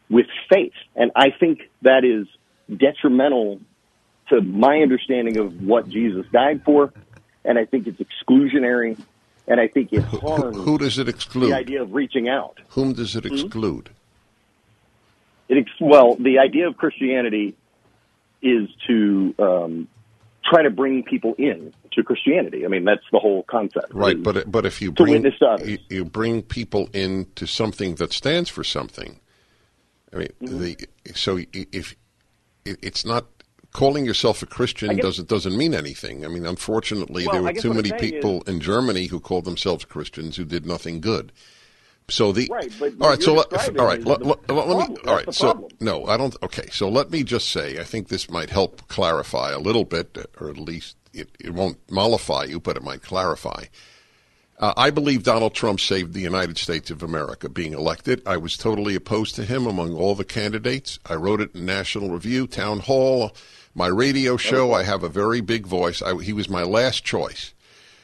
with 0.09 0.27
faith. 0.51 0.73
And 0.95 1.11
I 1.15 1.29
think 1.31 1.61
that 1.81 2.03
is 2.03 2.27
detrimental 2.75 3.59
to 4.29 4.41
my 4.41 4.79
understanding 4.79 5.37
of 5.37 5.61
what 5.61 5.87
Jesus 5.89 6.25
died 6.31 6.63
for. 6.63 6.93
And 7.43 7.57
I 7.57 7.65
think 7.65 7.87
it's 7.87 7.99
exclusionary. 7.99 8.99
And 9.47 9.59
I 9.59 9.67
think 9.67 9.93
it 9.93 10.01
Who, 10.01 10.17
harms 10.19 10.57
who 10.57 10.77
does 10.77 10.97
it 10.97 11.07
exclude? 11.07 11.49
the 11.51 11.55
idea 11.55 11.81
of 11.81 11.93
reaching 11.93 12.27
out. 12.27 12.59
Whom 12.69 12.93
does 12.93 13.13
Hmm? 13.13 13.19
it 13.19 13.25
exclude? 13.27 13.89
It 15.47 15.57
ex- 15.59 15.71
well, 15.79 16.15
the 16.15 16.39
idea 16.39 16.67
of 16.67 16.77
Christianity 16.77 17.55
is 18.41 18.67
to 18.87 19.35
um, 19.39 19.87
try 20.43 20.63
to 20.63 20.69
bring 20.71 21.03
people 21.03 21.35
in 21.37 21.73
to 21.91 22.03
Christianity. 22.03 22.65
I 22.65 22.67
mean, 22.67 22.83
that's 22.83 23.03
the 23.11 23.19
whole 23.19 23.43
concept. 23.43 23.93
Right, 23.93 24.21
but 24.21 24.51
but 24.51 24.65
if 24.65 24.81
you 24.81 24.91
to 24.93 25.03
bring 25.03 25.21
to 25.23 25.31
others. 25.47 25.67
you, 25.69 25.77
you 25.89 26.05
bring 26.05 26.41
people 26.41 26.89
into 26.93 27.45
something 27.45 27.95
that 27.95 28.11
stands 28.13 28.49
for 28.49 28.63
something, 28.63 29.19
I 30.13 30.17
mean, 30.17 30.27
Mm-hmm. 30.41 30.59
the 30.59 30.77
so 31.13 31.39
if 31.53 31.95
it's 32.65 33.05
not 33.05 33.25
calling 33.75 34.05
yourself 34.05 34.41
a 34.41 34.45
Christian 34.45 34.95
guess- 34.95 35.03
doesn't 35.03 35.27
doesn't 35.27 35.57
mean 35.57 35.73
anything. 35.75 36.23
I 36.25 36.29
mean, 36.29 36.45
unfortunately, 36.45 37.25
Well, 37.27 37.33
there 37.33 37.43
were 37.43 37.53
too 37.61 37.73
many 37.73 37.91
people 37.91 38.41
in 38.47 38.59
Germany 38.61 39.07
who 39.07 39.19
called 39.19 39.43
themselves 39.45 39.83
Christians 39.85 40.37
who 40.37 40.45
did 40.45 40.65
nothing 40.65 41.01
good. 41.01 41.31
So 42.07 42.31
the 42.31 42.47
Right, 42.51 42.71
all 43.01 43.19
so 43.19 43.33
let, 43.33 43.51
all 43.79 43.85
right, 43.87 43.99
is 43.99 44.05
let, 44.05 44.25
let- 44.25 44.47
let 44.47 44.89
me 44.89 44.95
all 45.07 45.15
right. 45.15 45.33
So 45.33 45.51
problem. 45.53 45.71
no, 45.79 46.05
I 46.05 46.17
don't. 46.17 46.35
Okay, 46.43 46.67
so 46.71 46.87
let 46.87 47.09
me 47.11 47.23
just 47.23 47.49
say, 47.49 47.79
I 47.79 47.83
think 47.83 48.07
this 48.07 48.29
might 48.29 48.49
help 48.51 48.87
clarify 48.87 49.51
a 49.51 49.59
little 49.59 49.85
bit, 49.85 50.15
or 50.39 50.49
at 50.49 50.57
least 50.57 50.95
it, 51.13 51.29
it 51.39 51.53
won't 51.53 51.77
mollify 51.89 52.43
you, 52.45 52.59
but 52.59 52.77
it 52.77 52.83
might 52.83 53.01
clarify. 53.01 53.65
Uh, 54.57 54.73
I 54.77 54.89
believe 54.91 55.23
Donald 55.23 55.53
Trump 55.53 55.79
saved 55.81 56.13
the 56.13 56.21
United 56.21 56.57
States 56.57 56.89
of 56.91 57.03
America 57.03 57.49
being 57.49 57.73
elected. 57.73 58.21
I 58.25 58.37
was 58.37 58.55
totally 58.55 58.95
opposed 58.95 59.35
to 59.35 59.43
him 59.43 59.65
among 59.67 59.95
all 59.95 60.15
the 60.15 60.23
candidates. 60.23 60.97
I 61.07 61.15
wrote 61.15 61.41
it 61.41 61.53
in 61.55 61.65
National 61.65 62.09
Review, 62.11 62.47
Town 62.47 62.79
Hall, 62.79 63.35
my 63.75 63.87
radio 63.87 64.37
show. 64.37 64.73
I 64.73 64.83
have 64.83 65.03
a 65.03 65.09
very 65.09 65.41
big 65.41 65.67
voice. 65.67 66.01
I, 66.01 66.15
he 66.23 66.33
was 66.33 66.49
my 66.49 66.63
last 66.63 67.03
choice. 67.03 67.53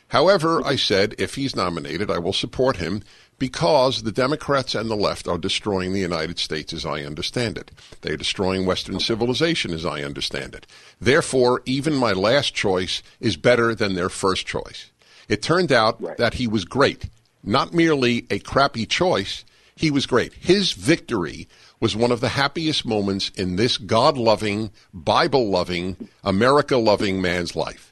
However, 0.09 0.61
I 0.65 0.75
said 0.75 1.15
if 1.17 1.35
he's 1.35 1.55
nominated, 1.55 2.11
I 2.11 2.19
will 2.19 2.33
support 2.33 2.77
him 2.77 3.01
because 3.39 4.03
the 4.03 4.11
Democrats 4.11 4.75
and 4.75 4.89
the 4.89 4.95
left 4.95 5.27
are 5.27 5.37
destroying 5.37 5.93
the 5.93 6.01
United 6.01 6.37
States 6.37 6.73
as 6.73 6.85
I 6.85 7.03
understand 7.03 7.57
it. 7.57 7.71
They 8.01 8.11
are 8.11 8.17
destroying 8.17 8.65
Western 8.65 8.99
civilization 8.99 9.71
as 9.71 9.85
I 9.85 10.03
understand 10.03 10.53
it. 10.53 10.67
Therefore, 10.99 11.61
even 11.65 11.95
my 11.95 12.11
last 12.11 12.53
choice 12.53 13.01
is 13.21 13.37
better 13.37 13.73
than 13.73 13.95
their 13.95 14.09
first 14.09 14.45
choice. 14.45 14.91
It 15.29 15.41
turned 15.41 15.71
out 15.71 16.01
Right. 16.01 16.17
that 16.17 16.35
he 16.35 16.45
was 16.45 16.65
great. 16.65 17.05
Not 17.43 17.73
merely 17.73 18.27
a 18.29 18.39
crappy 18.39 18.85
choice, 18.85 19.43
he 19.75 19.89
was 19.89 20.05
great. 20.05 20.33
His 20.33 20.73
victory 20.73 21.47
was 21.81 21.95
one 21.95 22.11
of 22.11 22.21
the 22.21 22.29
happiest 22.29 22.85
moments 22.85 23.29
in 23.29 23.57
this 23.57 23.77
God 23.77 24.17
loving, 24.17 24.71
Bible 24.93 25.49
loving, 25.49 26.07
America 26.23 26.77
loving 26.77 27.21
man's 27.21 27.55
life. 27.55 27.91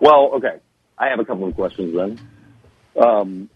Well, 0.00 0.32
okay. 0.34 0.58
I 0.98 1.08
have 1.08 1.20
a 1.20 1.24
couple 1.24 1.46
of 1.46 1.54
questions 1.54 1.94
then. 1.94 2.20
Um, 3.00 3.50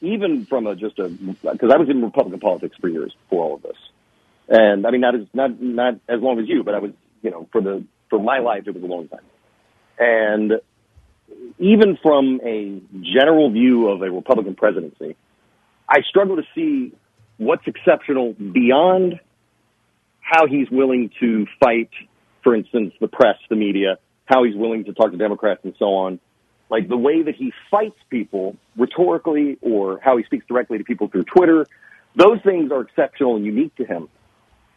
even 0.00 0.46
from 0.46 0.66
a 0.66 0.76
just 0.76 0.98
a 0.98 1.08
because 1.08 1.70
I 1.72 1.76
was 1.76 1.88
in 1.88 2.02
Republican 2.02 2.40
politics 2.40 2.76
for 2.80 2.88
years 2.88 3.14
before 3.24 3.44
all 3.44 3.54
of 3.56 3.62
this, 3.62 3.76
and 4.48 4.86
I 4.86 4.90
mean 4.90 5.00
not 5.00 5.14
as 5.14 5.22
not 5.32 5.60
not 5.60 5.94
as 6.08 6.20
long 6.20 6.38
as 6.38 6.48
you, 6.48 6.62
but 6.62 6.74
I 6.74 6.78
was 6.78 6.92
you 7.22 7.30
know 7.30 7.48
for 7.50 7.60
the 7.60 7.84
for 8.10 8.18
my 8.20 8.38
life 8.38 8.64
it 8.66 8.74
was 8.74 8.82
a 8.82 8.86
long 8.86 9.08
time, 9.08 9.24
and 9.98 10.60
even 11.58 11.98
from 12.00 12.40
a 12.44 12.80
general 13.02 13.50
view 13.50 13.88
of 13.88 14.02
a 14.02 14.10
Republican 14.10 14.54
presidency, 14.54 15.16
I 15.88 16.02
struggle 16.08 16.36
to 16.36 16.44
see 16.54 16.92
what's 17.38 17.66
exceptional 17.66 18.34
beyond 18.34 19.18
how 20.20 20.46
he's 20.46 20.68
willing 20.70 21.10
to 21.20 21.46
fight, 21.58 21.90
for 22.42 22.54
instance, 22.54 22.92
the 23.00 23.08
press, 23.08 23.36
the 23.48 23.56
media, 23.56 23.98
how 24.26 24.44
he's 24.44 24.54
willing 24.54 24.84
to 24.84 24.92
talk 24.92 25.10
to 25.10 25.16
Democrats 25.16 25.60
and 25.64 25.74
so 25.78 25.86
on. 25.94 26.20
Like 26.70 26.88
the 26.88 26.98
way 26.98 27.22
that 27.22 27.34
he 27.34 27.52
fights 27.70 27.96
people 28.10 28.56
rhetorically 28.76 29.56
or 29.62 30.00
how 30.02 30.18
he 30.18 30.24
speaks 30.24 30.44
directly 30.46 30.76
to 30.76 30.84
people 30.84 31.08
through 31.08 31.24
Twitter, 31.24 31.66
those 32.14 32.42
things 32.42 32.70
are 32.70 32.82
exceptional 32.82 33.36
and 33.36 33.46
unique 33.46 33.74
to 33.76 33.86
him. 33.86 34.08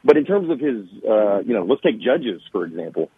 But 0.04 0.16
in 0.18 0.26
terms 0.26 0.50
of 0.50 0.60
his, 0.60 0.86
uh, 1.08 1.40
you 1.40 1.54
know, 1.54 1.64
let's 1.64 1.82
take 1.82 2.00
judges, 2.00 2.42
for 2.52 2.66
example. 2.66 3.10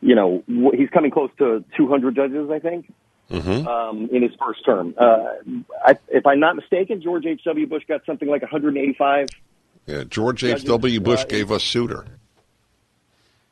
You 0.00 0.14
know, 0.14 0.42
he's 0.74 0.90
coming 0.90 1.10
close 1.10 1.30
to 1.38 1.64
200 1.76 2.14
judges, 2.14 2.50
I 2.50 2.58
think. 2.58 2.92
Um, 3.30 4.08
in 4.12 4.22
his 4.22 4.32
first 4.42 4.64
term. 4.64 4.94
Uh, 4.96 5.28
I, 5.84 5.98
if 6.08 6.26
I'm 6.26 6.40
not 6.40 6.56
mistaken, 6.56 7.02
George 7.02 7.26
H. 7.26 7.42
W. 7.44 7.66
Bush 7.66 7.84
got 7.86 8.04
something 8.06 8.28
like 8.28 8.42
185. 8.42 9.28
Yeah, 9.86 10.04
George 10.04 10.44
H. 10.44 10.64
W. 10.64 11.00
Bush 11.00 11.22
uh, 11.22 11.26
gave 11.26 11.52
us 11.52 11.62
Souter. 11.64 12.04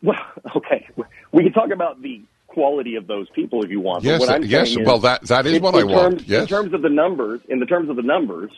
Well, 0.02 0.16
okay, 0.56 0.88
we 1.32 1.42
can 1.44 1.52
talk 1.52 1.70
about 1.70 2.00
the 2.02 2.22
quality 2.46 2.96
of 2.96 3.06
those 3.06 3.28
people 3.30 3.62
if 3.64 3.70
you 3.70 3.80
want. 3.80 4.02
but 4.02 4.08
Yes, 4.10 4.20
what 4.20 4.30
I'm 4.30 4.44
yes. 4.44 4.70
is, 4.70 4.78
Well, 4.78 4.98
that 5.00 5.22
that 5.22 5.46
is 5.46 5.54
in- 5.54 5.62
what 5.62 5.74
in 5.74 5.80
I 5.80 5.84
want. 5.84 6.18
terms- 6.18 6.28
Yes, 6.28 6.42
In 6.42 6.48
terms 6.48 6.74
of 6.74 6.82
the 6.82 6.88
numbers, 6.88 7.40
in 7.48 7.58
the 7.60 7.66
terms 7.66 7.90
of 7.90 7.96
the 7.96 8.02
numbers, 8.02 8.50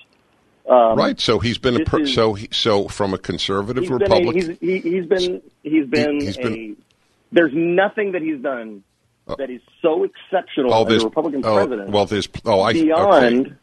um, 0.69 0.97
right. 0.99 1.19
So 1.19 1.39
he's 1.39 1.59
been 1.59 1.81
a 1.81 1.85
per, 1.85 2.01
is- 2.03 2.15
so 2.15 2.35
he, 2.35 2.49
so 2.53 2.87
from 2.89 3.15
a 3.15 3.19
conservative 3.19 3.85
he's 3.85 3.91
been, 3.91 4.03
a, 4.03 4.05
Republican. 4.17 4.57
he's, 4.61 4.83
he, 4.83 4.91
he's 4.91 5.07
been 5.07 5.43
he's 5.63 5.87
been 5.87 6.21
he's 6.21 6.37
a. 6.39 6.43
been- 6.43 6.77
there's 7.33 7.53
nothing 7.55 8.13
that 8.13 8.23
he's 8.23 8.41
done 8.41 8.83
Uh, 9.29 9.37
that 9.37 9.51
is 9.51 9.61
so 9.83 10.05
exceptional 10.05 10.73
oh, 10.73 10.87
as 10.87 11.03
a 11.03 11.07
Republican 11.07 11.45
oh, 11.45 11.55
president. 11.55 11.91
well, 11.91 12.07
there's 12.07 12.29
oh, 12.45 12.63
I 12.63 12.73
beyond 12.73 13.47
okay. 13.47 13.55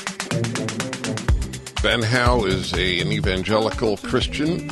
Ben 1.81 2.03
Howe 2.03 2.45
is 2.45 2.73
a, 2.73 2.99
an 2.99 3.11
evangelical 3.11 3.97
Christian. 3.97 4.69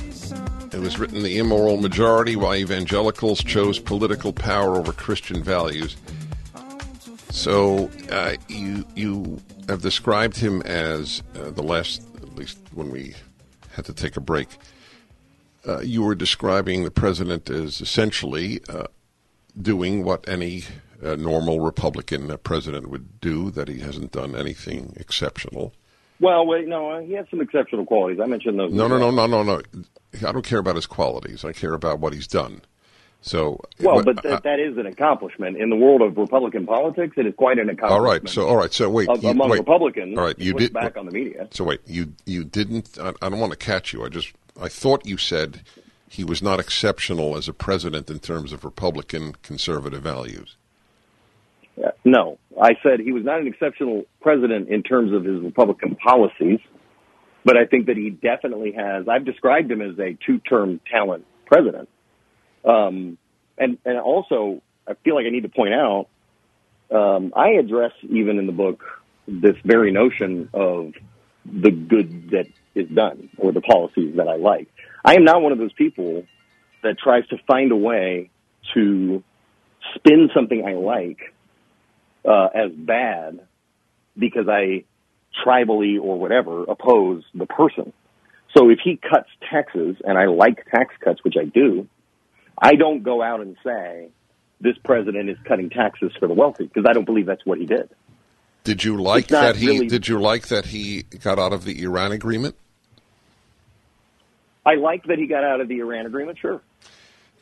It 0.71 0.79
was 0.79 0.99
written 0.99 1.23
The 1.23 1.39
Immoral 1.39 1.77
Majority 1.77 2.35
Why 2.35 2.57
Evangelicals 2.57 3.43
Chose 3.43 3.79
Political 3.79 4.33
Power 4.33 4.75
Over 4.75 4.91
Christian 4.91 5.41
Values. 5.41 5.97
So 7.31 7.89
uh, 8.11 8.35
you 8.47 8.85
you 8.95 9.41
have 9.67 9.81
described 9.81 10.37
him 10.37 10.61
as 10.61 11.23
uh, 11.35 11.49
the 11.49 11.63
last, 11.63 12.03
at 12.17 12.35
least 12.35 12.59
when 12.75 12.91
we 12.91 13.15
had 13.71 13.85
to 13.85 13.93
take 13.93 14.15
a 14.15 14.21
break, 14.21 14.49
uh, 15.67 15.79
you 15.79 16.03
were 16.03 16.13
describing 16.13 16.83
the 16.83 16.91
president 16.91 17.49
as 17.49 17.81
essentially 17.81 18.61
uh, 18.69 18.83
doing 19.59 20.03
what 20.03 20.29
any 20.29 20.63
uh, 21.03 21.15
normal 21.15 21.59
Republican 21.59 22.29
uh, 22.29 22.37
president 22.37 22.87
would 22.91 23.19
do, 23.19 23.49
that 23.49 23.67
he 23.67 23.79
hasn't 23.79 24.11
done 24.11 24.35
anything 24.35 24.93
exceptional. 24.95 25.73
Well, 26.19 26.45
wait, 26.45 26.67
no, 26.67 26.99
he 26.99 27.13
has 27.13 27.25
some 27.29 27.39
exceptional 27.41 27.85
qualities. 27.85 28.19
I 28.19 28.25
mentioned 28.25 28.59
those. 28.59 28.73
No, 28.73 28.87
no, 28.87 28.97
no, 28.97 29.09
no, 29.11 29.25
no, 29.25 29.43
no. 29.43 29.61
I 30.27 30.31
don't 30.31 30.45
care 30.45 30.59
about 30.59 30.75
his 30.75 30.85
qualities. 30.85 31.45
I 31.45 31.53
care 31.53 31.73
about 31.73 31.99
what 31.99 32.13
he's 32.13 32.27
done. 32.27 32.61
So, 33.21 33.59
Well, 33.81 34.01
but 34.01 34.21
th- 34.21 34.33
uh, 34.33 34.39
that 34.43 34.59
is 34.59 34.77
an 34.77 34.85
accomplishment 34.85 35.57
in 35.57 35.69
the 35.69 35.75
world 35.75 36.01
of 36.01 36.17
Republican 36.17 36.65
politics. 36.65 37.17
It 37.17 37.25
is 37.25 37.35
quite 37.35 37.59
an 37.59 37.69
accomplishment. 37.69 37.99
all 37.99 38.01
right. 38.01 38.29
So, 38.29 38.47
all 38.47 38.55
right. 38.55 38.71
So, 38.71 38.89
wait. 38.89 39.09
of, 39.09 39.21
you- 39.23 39.29
among 39.29 39.49
wait. 39.49 39.59
Republicans, 39.59 40.17
All 40.17 40.23
right. 40.23 40.39
You 40.39 40.53
did 40.53 40.71
back 40.73 40.97
on 40.97 41.05
the 41.05 41.11
media. 41.11 41.47
So 41.51 41.65
wait. 41.65 41.81
You 41.85 42.13
you 42.25 42.43
didn't. 42.45 42.97
I, 42.99 43.13
I 43.21 43.29
don't 43.29 43.39
want 43.39 43.51
to 43.51 43.57
catch 43.57 43.91
you. 43.93 44.05
I 44.05 44.09
just 44.09 44.31
I 44.61 44.69
thought 44.69 45.05
you 45.05 45.17
said 45.17 45.61
he 46.07 46.23
was 46.23 46.41
not 46.41 46.59
exceptional 46.59 47.35
as 47.35 47.47
a 47.47 47.53
president 47.53 48.09
in 48.09 48.19
terms 48.19 48.53
of 48.53 48.63
Republican 48.63 49.35
conservative 49.43 50.01
values. 50.01 50.55
Uh, 51.83 51.91
No, 52.03 52.37
I 52.59 52.75
said 52.83 52.99
he 52.99 53.11
was 53.11 53.23
not 53.23 53.39
an 53.39 53.47
exceptional 53.47 54.05
president 54.21 54.69
in 54.69 54.83
terms 54.83 55.13
of 55.13 55.23
his 55.23 55.41
Republican 55.41 55.95
policies, 55.95 56.59
but 57.45 57.57
I 57.57 57.65
think 57.65 57.87
that 57.87 57.97
he 57.97 58.09
definitely 58.09 58.73
has. 58.73 59.07
I've 59.07 59.25
described 59.25 59.71
him 59.71 59.81
as 59.81 59.97
a 59.99 60.17
two-term 60.25 60.81
talent 60.91 61.25
president, 61.45 61.89
um, 62.65 63.17
and 63.57 63.77
and 63.85 63.97
also 63.99 64.61
I 64.87 64.93
feel 65.03 65.15
like 65.15 65.25
I 65.25 65.29
need 65.29 65.43
to 65.43 65.49
point 65.49 65.73
out. 65.73 66.07
Um, 66.91 67.33
I 67.35 67.51
address 67.51 67.91
even 68.01 68.39
in 68.39 68.47
the 68.47 68.51
book 68.51 68.83
this 69.27 69.55
very 69.63 69.91
notion 69.91 70.49
of 70.53 70.93
the 71.45 71.69
good 71.71 72.31
that 72.31 72.47
is 72.73 72.89
done 72.89 73.29
or 73.37 73.51
the 73.51 73.61
policies 73.61 74.15
that 74.17 74.27
I 74.27 74.35
like. 74.35 74.67
I 75.05 75.15
am 75.15 75.23
not 75.23 75.41
one 75.41 75.51
of 75.51 75.59
those 75.59 75.73
people 75.73 76.25
that 76.83 76.97
tries 76.97 77.27
to 77.27 77.37
find 77.47 77.71
a 77.71 77.75
way 77.75 78.31
to 78.73 79.23
spin 79.95 80.29
something 80.33 80.65
I 80.65 80.73
like 80.73 81.33
uh, 82.29 82.47
as 82.53 82.71
bad 82.71 83.41
because 84.17 84.47
I 84.47 84.83
tribally 85.45 85.99
or 85.99 86.19
whatever 86.19 86.63
oppose 86.63 87.23
the 87.33 87.45
person. 87.45 87.91
So 88.55 88.69
if 88.69 88.79
he 88.83 88.97
cuts 88.97 89.29
taxes 89.49 89.97
and 90.03 90.17
I 90.17 90.25
like 90.25 90.65
tax 90.65 90.93
cuts, 91.03 91.23
which 91.23 91.35
I 91.39 91.45
do, 91.45 91.87
I 92.57 92.75
don't 92.75 93.03
go 93.03 93.21
out 93.21 93.41
and 93.41 93.57
say 93.63 94.09
this 94.61 94.77
president 94.83 95.29
is 95.29 95.37
cutting 95.45 95.69
taxes 95.69 96.11
for 96.19 96.27
the 96.27 96.33
wealthy 96.33 96.65
because 96.65 96.85
I 96.87 96.93
don't 96.93 97.05
believe 97.05 97.25
that's 97.25 97.45
what 97.45 97.57
he 97.57 97.65
did. 97.65 97.89
Did 98.63 98.83
you 98.83 99.01
like 99.01 99.27
that 99.27 99.55
he? 99.55 99.67
really- 99.67 99.87
Did 99.87 100.07
you 100.07 100.19
like 100.19 100.47
that 100.47 100.65
he 100.65 101.03
got 101.03 101.39
out 101.39 101.53
of 101.53 101.63
the 101.63 101.81
Iran 101.83 102.11
agreement? 102.11 102.55
I 104.65 104.75
like 104.75 105.05
that 105.05 105.17
he 105.17 105.25
got 105.25 105.43
out 105.43 105.61
of 105.61 105.67
the 105.67 105.79
Iran 105.79 106.05
agreement, 106.05 106.37
sure. 106.37 106.61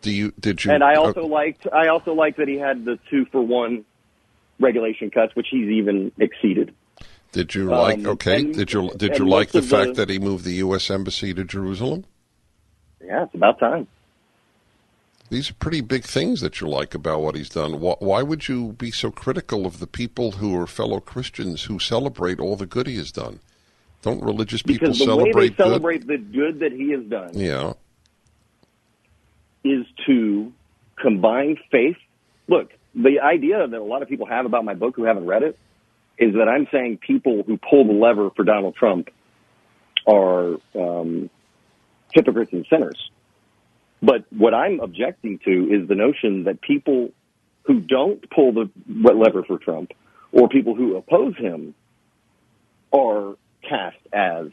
Do 0.01 0.11
you? 0.11 0.31
Did 0.39 0.63
you? 0.63 0.71
And 0.71 0.83
I 0.83 0.95
also 0.95 1.23
uh, 1.23 1.27
liked 1.27 1.67
I 1.73 1.87
also 1.87 2.13
liked 2.13 2.37
that 2.37 2.47
he 2.47 2.57
had 2.57 2.85
the 2.85 2.99
two 3.09 3.25
for 3.25 3.41
one 3.41 3.83
regulation 4.59 5.09
cuts, 5.09 5.35
which 5.35 5.47
he's 5.51 5.69
even 5.69 6.11
exceeded. 6.19 6.73
Did 7.31 7.53
you 7.55 7.65
like? 7.65 7.99
Um, 7.99 8.07
okay. 8.07 8.39
and- 8.41 8.53
did 8.55 8.73
you? 8.73 8.91
Did 8.95 9.17
you 9.17 9.25
like 9.27 9.49
the 9.51 9.61
fact 9.61 9.89
the- 9.95 10.05
that 10.05 10.09
he 10.09 10.17
moved 10.19 10.43
the 10.45 10.53
U.S. 10.55 10.89
embassy 10.89 11.33
to 11.33 11.43
Jerusalem? 11.43 12.05
Yeah, 13.03 13.23
it's 13.23 13.35
about 13.35 13.59
time. 13.59 13.87
These 15.29 15.49
are 15.51 15.53
pretty 15.55 15.81
big 15.81 16.03
things 16.05 16.39
that 16.39 16.61
you 16.61 16.67
like 16.69 16.95
about 16.95 17.19
what 17.21 17.35
he's 17.35 17.49
done. 17.49 17.81
Why 17.81 18.21
would 18.23 18.47
you 18.47 18.71
be 18.73 18.91
so 18.91 19.11
critical 19.11 19.65
of 19.65 19.79
the 19.79 19.87
people 19.87 20.31
who 20.31 20.57
are 20.57 20.65
fellow 20.65 21.01
Christians 21.01 21.63
who 21.65 21.79
celebrate 21.79 22.39
all 22.39 22.55
the 22.55 22.65
good 22.65 22.87
he 22.87 22.95
has 22.95 23.11
done? 23.11 23.39
Don't 24.03 24.23
religious 24.23 24.61
people 24.61 24.87
because 24.87 24.99
the 24.99 25.05
celebrate 25.05 25.35
way 25.35 25.49
they 25.49 25.55
celebrate 25.55 26.07
good? 26.07 26.31
the 26.31 26.37
good 26.37 26.59
that 26.59 26.71
he 26.71 26.91
has 26.91 27.03
done 27.05 27.31
Yeah. 27.33 27.73
is 29.65 29.85
to 30.05 30.51
combine 30.95 31.57
faith. 31.71 31.97
Look, 32.47 32.71
the 32.97 33.19
idea 33.21 33.67
that 33.67 33.77
a 33.77 33.83
lot 33.83 34.01
of 34.01 34.09
people 34.09 34.25
have 34.25 34.45
about 34.45 34.65
my 34.65 34.73
book 34.73 34.95
who 34.95 35.03
haven't 35.03 35.25
read 35.25 35.43
it 35.43 35.57
is 36.17 36.33
that 36.33 36.49
I'm 36.49 36.67
saying 36.71 36.97
people 37.05 37.43
who 37.45 37.57
pull 37.57 37.85
the 37.85 37.93
lever 37.93 38.31
for 38.35 38.43
Donald 38.43 38.75
Trump 38.75 39.09
are 40.07 40.55
um, 40.75 41.29
hypocrites 42.13 42.51
and 42.53 42.65
sinners. 42.69 42.97
But 44.01 44.25
what 44.31 44.53
I'm 44.53 44.79
objecting 44.79 45.39
to 45.45 45.51
is 45.51 45.87
the 45.87 45.95
notion 45.95 46.45
that 46.45 46.61
people 46.61 47.09
who 47.63 47.79
don't 47.81 48.27
pull 48.31 48.53
the 48.53 48.69
lever 48.87 49.43
for 49.43 49.59
Trump 49.59 49.91
or 50.31 50.49
people 50.49 50.73
who 50.73 50.95
oppose 50.95 51.35
him 51.37 51.75
are 52.91 53.35
cast 53.61 53.97
as 54.11 54.47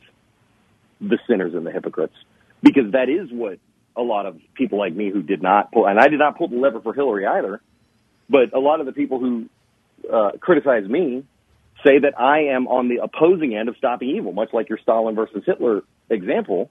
the 1.01 1.19
sinners 1.29 1.55
and 1.55 1.67
the 1.67 1.73
hypocrites 1.73 2.15
because 2.63 2.93
that 2.93 3.09
is 3.09 3.31
what 3.31 3.59
a 3.97 4.03
lot 4.03 4.27
of 4.27 4.39
people 4.55 4.79
like 4.79 4.95
me 4.95 5.11
who 5.11 5.23
did 5.23 5.43
not 5.43 5.71
pull, 5.73 5.87
and 5.87 5.99
I 5.99 6.09
did 6.09 6.19
not 6.19 6.37
pull 6.37 6.49
the 6.49 6.57
lever 6.57 6.81
for 6.81 6.93
Hillary 6.93 7.27
either, 7.27 7.61
but 8.29 8.53
a 8.55 8.59
lot 8.59 8.81
of 8.81 8.87
the 8.87 8.93
people 8.93 9.19
who 9.19 9.47
uh, 10.13 10.33
criticize 10.41 10.87
me 10.89 11.25
say 11.85 11.99
that 11.99 12.19
I 12.19 12.55
am 12.55 12.67
on 12.67 12.89
the 12.89 13.03
opposing 13.03 13.55
end 13.55 13.69
of 13.69 13.77
stopping 13.77 14.11
evil, 14.11 14.33
much 14.33 14.51
like 14.53 14.69
your 14.69 14.79
Stalin 14.79 15.15
versus 15.15 15.43
Hitler 15.45 15.83
example. 16.09 16.71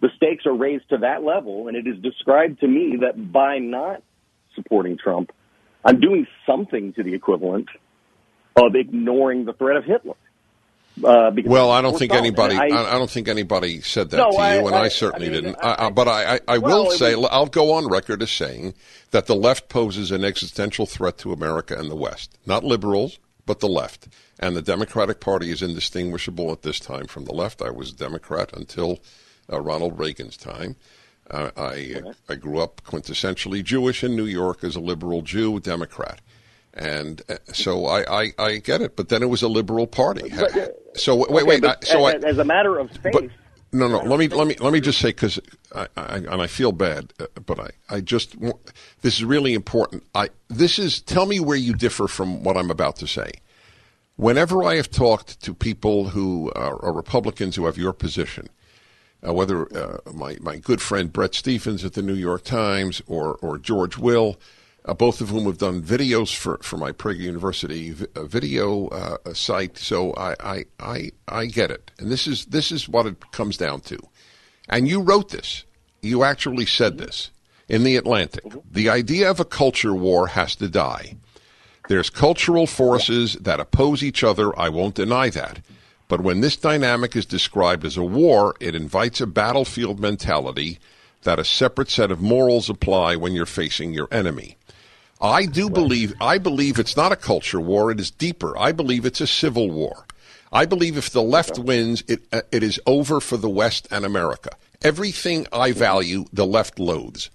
The 0.00 0.08
stakes 0.16 0.44
are 0.46 0.54
raised 0.54 0.88
to 0.90 0.98
that 0.98 1.22
level, 1.22 1.68
and 1.68 1.76
it 1.76 1.86
is 1.86 2.02
described 2.02 2.60
to 2.60 2.68
me 2.68 2.98
that 3.00 3.32
by 3.32 3.58
not 3.58 4.02
supporting 4.54 4.98
Trump, 4.98 5.30
I'm 5.84 6.00
doing 6.00 6.26
something 6.46 6.92
to 6.94 7.02
the 7.02 7.14
equivalent 7.14 7.68
of 8.56 8.74
ignoring 8.74 9.44
the 9.44 9.52
threat 9.52 9.76
of 9.76 9.84
Hitler. 9.84 10.14
Uh, 11.02 11.32
well, 11.44 11.72
I 11.72 11.82
don't 11.82 11.98
think 11.98 12.12
anybody. 12.12 12.56
I, 12.56 12.66
I, 12.66 12.98
don't 12.98 13.10
think 13.10 13.26
anybody 13.26 13.80
said 13.80 14.10
that 14.10 14.16
no, 14.18 14.30
to 14.30 14.36
you, 14.36 14.40
I, 14.40 14.54
and 14.54 14.74
I, 14.74 14.82
I 14.82 14.88
certainly 14.88 15.28
mean, 15.28 15.42
didn't. 15.42 15.94
but 15.94 16.06
I, 16.06 16.38
I 16.46 16.58
well, 16.58 16.84
will 16.84 16.90
say, 16.92 17.16
was, 17.16 17.28
I'll 17.32 17.46
go 17.46 17.72
on 17.72 17.88
record 17.88 18.22
as 18.22 18.30
saying 18.30 18.74
that 19.10 19.26
the 19.26 19.34
left 19.34 19.68
poses 19.68 20.12
an 20.12 20.24
existential 20.24 20.86
threat 20.86 21.18
to 21.18 21.32
America 21.32 21.76
and 21.76 21.90
the 21.90 21.96
West. 21.96 22.38
Not 22.46 22.62
liberals, 22.62 23.18
but 23.44 23.58
the 23.58 23.68
left. 23.68 24.08
And 24.38 24.54
the 24.54 24.62
Democratic 24.62 25.20
Party 25.20 25.50
is 25.50 25.62
indistinguishable 25.62 26.52
at 26.52 26.62
this 26.62 26.78
time 26.78 27.06
from 27.06 27.24
the 27.24 27.34
left. 27.34 27.60
I 27.60 27.70
was 27.70 27.90
a 27.90 27.96
Democrat 27.96 28.52
until 28.52 29.00
uh, 29.52 29.60
Ronald 29.60 29.98
Reagan's 29.98 30.36
time. 30.36 30.76
Uh, 31.30 31.50
I 31.56 32.02
I 32.28 32.34
grew 32.34 32.58
up 32.58 32.82
quintessentially 32.84 33.64
Jewish 33.64 34.04
in 34.04 34.14
New 34.14 34.26
York 34.26 34.62
as 34.62 34.76
a 34.76 34.80
liberal 34.80 35.22
Jew, 35.22 35.58
Democrat. 35.58 36.20
And 36.74 37.22
uh, 37.28 37.36
so 37.52 37.86
I, 37.86 38.22
I, 38.22 38.32
I, 38.36 38.56
get 38.56 38.82
it, 38.82 38.96
but 38.96 39.08
then 39.08 39.22
it 39.22 39.26
was 39.26 39.42
a 39.42 39.48
liberal 39.48 39.86
party. 39.86 40.28
But, 40.34 40.56
uh, 40.56 40.68
so 40.94 41.14
wait, 41.14 41.30
okay, 41.30 41.42
wait. 41.44 41.64
I, 41.64 41.76
so 41.82 42.06
as, 42.06 42.24
I, 42.24 42.28
as 42.28 42.38
a 42.38 42.44
matter 42.44 42.78
of 42.78 42.90
faith. 42.90 43.12
But, 43.12 43.24
no, 43.74 43.88
no. 43.88 43.98
Let 43.98 44.20
me 44.20 44.28
let 44.28 44.46
me 44.46 44.54
let 44.60 44.72
me 44.72 44.80
just 44.80 45.00
say 45.00 45.08
because 45.08 45.40
I, 45.74 45.88
I, 45.96 46.16
and 46.16 46.40
I 46.42 46.46
feel 46.46 46.70
bad, 46.70 47.12
uh, 47.18 47.26
but 47.44 47.58
I 47.58 47.70
I 47.90 48.00
just 48.00 48.36
this 49.02 49.14
is 49.14 49.24
really 49.24 49.52
important. 49.52 50.04
I 50.14 50.30
this 50.48 50.78
is 50.78 51.00
tell 51.00 51.26
me 51.26 51.40
where 51.40 51.56
you 51.56 51.74
differ 51.74 52.06
from 52.06 52.44
what 52.44 52.56
I'm 52.56 52.70
about 52.70 52.96
to 52.96 53.08
say. 53.08 53.32
Whenever 54.16 54.62
I 54.62 54.76
have 54.76 54.90
talked 54.92 55.40
to 55.42 55.52
people 55.52 56.10
who 56.10 56.52
are, 56.54 56.80
are 56.84 56.92
Republicans 56.92 57.56
who 57.56 57.66
have 57.66 57.76
your 57.76 57.92
position, 57.92 58.48
uh, 59.26 59.32
whether 59.32 59.66
uh, 59.76 59.98
my 60.12 60.36
my 60.40 60.56
good 60.56 60.80
friend 60.80 61.12
Bret 61.12 61.34
Stephens 61.34 61.84
at 61.84 61.94
the 61.94 62.02
New 62.02 62.14
York 62.14 62.44
Times 62.44 63.02
or 63.08 63.34
or 63.42 63.58
George 63.58 63.98
Will, 63.98 64.36
uh, 64.84 64.94
both 64.94 65.20
of 65.20 65.30
whom 65.30 65.44
have 65.44 65.58
done 65.58 65.82
videos 65.82 66.34
for, 66.34 66.58
for 66.62 66.76
my 66.76 66.92
Prager 66.92 67.18
University 67.18 67.92
v- 67.92 68.06
video 68.16 68.88
uh, 68.88 69.32
site. 69.32 69.78
So 69.78 70.12
I, 70.14 70.34
I 70.40 70.64
I 70.78 71.10
I 71.28 71.46
get 71.46 71.70
it, 71.70 71.90
and 71.98 72.10
this 72.10 72.26
is 72.26 72.46
this 72.46 72.70
is 72.70 72.88
what 72.88 73.06
it 73.06 73.32
comes 73.32 73.56
down 73.56 73.80
to. 73.82 73.98
And 74.68 74.88
you 74.88 75.00
wrote 75.00 75.30
this. 75.30 75.64
You 76.00 76.22
actually 76.22 76.66
said 76.66 76.98
this 76.98 77.30
in 77.68 77.84
the 77.84 77.96
Atlantic. 77.96 78.44
The 78.70 78.90
idea 78.90 79.30
of 79.30 79.40
a 79.40 79.44
culture 79.44 79.94
war 79.94 80.28
has 80.28 80.54
to 80.56 80.68
die. 80.68 81.16
There's 81.88 82.10
cultural 82.10 82.66
forces 82.66 83.34
that 83.34 83.60
oppose 83.60 84.02
each 84.02 84.24
other. 84.24 84.58
I 84.58 84.68
won't 84.68 84.94
deny 84.94 85.30
that. 85.30 85.60
But 86.08 86.20
when 86.20 86.40
this 86.40 86.56
dynamic 86.56 87.16
is 87.16 87.26
described 87.26 87.84
as 87.84 87.96
a 87.96 88.04
war, 88.04 88.54
it 88.60 88.74
invites 88.74 89.20
a 89.20 89.26
battlefield 89.26 89.98
mentality 89.98 90.78
that 91.22 91.38
a 91.38 91.44
separate 91.44 91.90
set 91.90 92.10
of 92.10 92.20
morals 92.20 92.68
apply 92.68 93.16
when 93.16 93.32
you're 93.32 93.46
facing 93.46 93.94
your 93.94 94.08
enemy. 94.10 94.56
I 95.20 95.46
do 95.46 95.70
believe 95.70 96.14
I 96.20 96.38
believe 96.38 96.78
it's 96.78 96.96
not 96.96 97.12
a 97.12 97.16
culture 97.16 97.60
war, 97.60 97.90
it 97.90 98.00
is 98.00 98.10
deeper. 98.10 98.56
I 98.58 98.72
believe 98.72 99.06
it's 99.06 99.20
a 99.20 99.26
civil 99.26 99.70
war. 99.70 100.06
I 100.52 100.66
believe 100.66 100.96
if 100.96 101.10
the 101.10 101.22
left 101.22 101.58
wins, 101.58 102.02
it 102.08 102.22
uh, 102.32 102.42
it 102.52 102.62
is 102.62 102.80
over 102.86 103.20
for 103.20 103.36
the 103.36 103.48
West 103.48 103.88
and 103.90 104.04
America. 104.04 104.50
Everything 104.82 105.46
I 105.52 105.72
value, 105.72 106.26
the 106.32 106.46
left 106.46 106.78
loathes. 106.78 107.30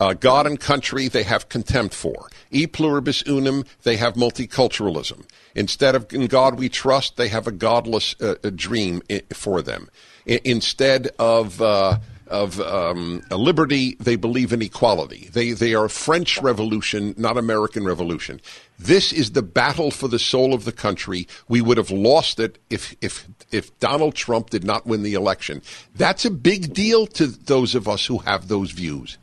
Uh, 0.00 0.14
God 0.14 0.46
and 0.46 0.58
country, 0.58 1.06
they 1.08 1.22
have 1.22 1.48
contempt 1.48 1.94
for. 1.94 2.28
E 2.50 2.66
pluribus 2.66 3.22
unum, 3.26 3.64
they 3.84 3.96
have 3.96 4.14
multiculturalism. 4.14 5.24
Instead 5.54 5.94
of 5.94 6.12
in 6.12 6.26
God 6.26 6.58
we 6.58 6.68
trust, 6.68 7.16
they 7.16 7.28
have 7.28 7.46
a 7.46 7.52
godless 7.52 8.14
uh, 8.20 8.34
a 8.42 8.50
dream 8.50 9.02
for 9.32 9.62
them. 9.62 9.88
I- 10.28 10.40
instead 10.44 11.08
of 11.18 11.60
uh, 11.62 11.98
of 12.32 12.58
um, 12.60 13.22
liberty, 13.30 13.94
they 14.00 14.16
believe 14.16 14.52
in 14.52 14.62
equality. 14.62 15.28
They 15.32 15.52
they 15.52 15.74
are 15.74 15.88
French 15.88 16.40
Revolution, 16.40 17.14
not 17.18 17.36
American 17.36 17.84
Revolution. 17.84 18.40
This 18.78 19.12
is 19.12 19.32
the 19.32 19.42
battle 19.42 19.90
for 19.90 20.08
the 20.08 20.18
soul 20.18 20.54
of 20.54 20.64
the 20.64 20.72
country. 20.72 21.28
We 21.48 21.60
would 21.60 21.76
have 21.76 21.90
lost 21.90 22.40
it 22.40 22.58
if 22.70 22.96
if 23.02 23.28
if 23.50 23.78
Donald 23.78 24.14
Trump 24.14 24.48
did 24.50 24.64
not 24.64 24.86
win 24.86 25.02
the 25.02 25.12
election. 25.12 25.60
That's 25.94 26.24
a 26.24 26.30
big 26.30 26.72
deal 26.72 27.06
to 27.08 27.26
those 27.26 27.74
of 27.74 27.86
us 27.86 28.06
who 28.06 28.18
have 28.18 28.48
those 28.48 28.70
views. 28.70 29.18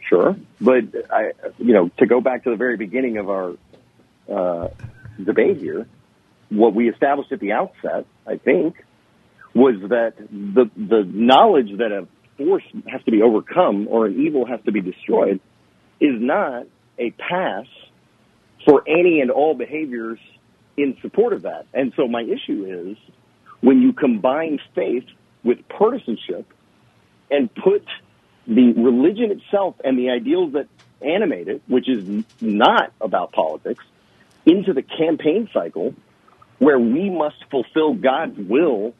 Sure, 0.00 0.36
but 0.60 0.84
I, 1.10 1.32
you 1.58 1.72
know, 1.72 1.88
to 1.96 2.06
go 2.06 2.20
back 2.20 2.44
to 2.44 2.50
the 2.50 2.56
very 2.56 2.76
beginning 2.76 3.16
of 3.16 3.30
our 3.30 3.56
uh, 4.30 4.68
debate 5.22 5.56
here, 5.56 5.86
what 6.50 6.74
we 6.74 6.90
established 6.90 7.32
at 7.32 7.40
the 7.40 7.52
outset, 7.52 8.04
I 8.26 8.36
think, 8.36 8.84
was 9.54 9.76
that 9.88 10.14
the 10.18 10.70
the 10.76 11.04
knowledge 11.06 11.78
that 11.78 11.92
a 11.92 12.06
force 12.36 12.64
has 12.88 13.02
to 13.04 13.10
be 13.10 13.22
overcome 13.22 13.86
or 13.88 14.06
an 14.06 14.20
evil 14.20 14.44
has 14.44 14.60
to 14.64 14.72
be 14.72 14.80
destroyed 14.80 15.40
is 16.00 16.20
not 16.20 16.66
a 16.98 17.10
pass 17.12 17.66
for 18.66 18.82
any 18.88 19.20
and 19.20 19.30
all 19.30 19.54
behaviors 19.54 20.18
in 20.76 20.96
support 21.00 21.32
of 21.32 21.42
that. 21.42 21.66
And 21.72 21.92
so 21.96 22.08
my 22.08 22.22
issue 22.22 22.92
is 22.92 23.12
when 23.60 23.80
you 23.80 23.92
combine 23.92 24.58
faith 24.74 25.04
with 25.44 25.68
partisanship 25.68 26.46
and 27.30 27.54
put 27.54 27.84
the 28.46 28.72
religion 28.72 29.30
itself 29.30 29.76
and 29.84 29.98
the 29.98 30.10
ideals 30.10 30.54
that 30.54 30.66
animate 31.00 31.48
it, 31.48 31.62
which 31.66 31.88
is 31.88 32.24
not 32.40 32.92
about 33.00 33.32
politics, 33.32 33.84
into 34.46 34.72
the 34.72 34.82
campaign 34.82 35.48
cycle 35.52 35.94
where 36.58 36.78
we 36.78 37.10
must 37.10 37.36
fulfill 37.50 37.94
God's 37.94 38.38
will 38.38 38.94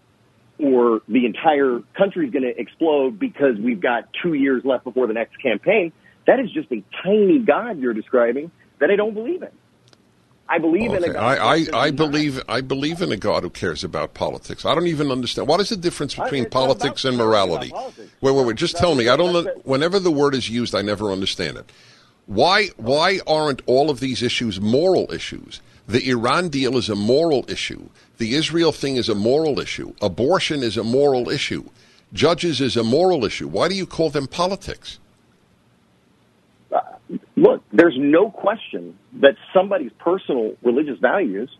or 0.59 1.03
the 1.09 1.27
entire 1.27 1.81
country 1.97 2.27
is 2.27 2.33
going 2.33 2.45
to 2.45 2.59
explode 2.59 3.19
because 3.19 3.59
we've 3.59 3.81
got 3.81 4.09
two 4.23 4.35
years 4.35 4.65
left 4.65 4.85
before 4.85 5.07
the 5.07 5.15
next 5.15 5.37
campaign. 5.43 5.93
That 6.27 6.41
is 6.41 6.51
just 6.51 6.71
a 6.73 6.83
tiny 7.03 7.41
God 7.41 7.79
you're 7.79 7.95
describing 7.95 8.51
that 8.79 8.91
I 8.91 8.97
don't 8.97 9.15
believe 9.15 9.43
in. 9.43 9.51
I 10.49 10.59
believe 10.59 10.91
okay. 10.91 11.05
in 11.05 11.11
a 11.11 11.13
God. 11.13 11.23
I, 11.23 11.37
I, 11.37 11.87
I 11.87 11.91
believe 11.91 12.43
I 12.49 12.61
believe 12.61 13.01
in 13.01 13.11
a 13.11 13.17
God 13.17 13.45
who 13.45 13.51
cares 13.51 13.83
about 13.83 14.13
politics. 14.13 14.67
I 14.67 14.75
don't 14.75 14.87
even 14.87 15.11
understand 15.11 15.49
what 15.49 15.61
is 15.61 15.71
the 15.71 15.77
difference 15.77 16.15
between 16.15 16.49
politics 16.51 17.05
and 17.05 17.17
morality. 17.17 17.73
Wait, 18.21 18.33
wait, 18.33 18.47
wait. 18.47 18.57
Just 18.57 18.77
tell 18.77 18.95
me. 18.95 19.09
I 19.09 19.17
don't. 19.17 19.67
Whenever 19.67 19.99
the 19.99 20.11
word 20.11 20.35
is 20.35 20.49
used, 20.51 20.75
I 20.75 20.83
never 20.83 21.11
understand 21.11 21.57
it. 21.57 21.73
Why 22.27 22.69
why 22.77 23.21
aren't 23.27 23.63
all 23.67 23.89
of 23.89 24.01
these 24.01 24.23
issues 24.23 24.61
moral 24.61 25.11
issues? 25.13 25.61
The 25.87 26.09
Iran 26.09 26.49
deal 26.49 26.77
is 26.77 26.89
a 26.89 26.95
moral 26.95 27.45
issue. 27.49 27.89
The 28.19 28.35
Israel 28.35 28.73
thing 28.73 28.97
is 28.97 29.09
a 29.09 29.15
moral 29.15 29.61
issue. 29.61 29.93
Abortion 30.01 30.63
is 30.63 30.77
a 30.77 30.85
moral 30.85 31.29
issue. 31.29 31.69
Judges 32.13 32.61
is 32.61 32.77
a 32.77 32.85
moral 32.85 33.25
issue. 33.25 33.49
Why 33.49 33.69
do 33.69 33.75
you 33.75 33.87
call 33.87 34.09
them 34.09 34.27
politics? 34.27 34.99
Uh, 36.73 36.81
look, 37.37 37.63
there's 37.73 37.97
no 37.99 38.31
question 38.31 38.99
that 39.21 39.37
somebody's 39.53 39.93
personal 39.99 40.57
religious 40.63 40.99
values 41.01 41.51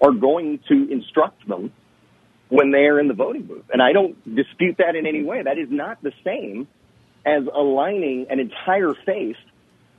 are 0.00 0.12
going 0.12 0.60
to 0.68 0.88
instruct 0.90 1.46
them 1.48 1.72
when 2.48 2.70
they 2.70 2.86
are 2.86 3.00
in 3.00 3.08
the 3.08 3.14
voting 3.14 3.42
booth. 3.44 3.64
And 3.72 3.80
I 3.80 3.92
don't 3.92 4.14
dispute 4.36 4.76
that 4.78 4.94
in 4.94 5.06
any 5.06 5.22
way. 5.24 5.42
That 5.42 5.58
is 5.58 5.68
not 5.70 6.02
the 6.02 6.12
same 6.22 6.68
as 7.24 7.44
aligning 7.52 8.26
an 8.28 8.38
entire 8.38 8.94
faith 9.06 9.36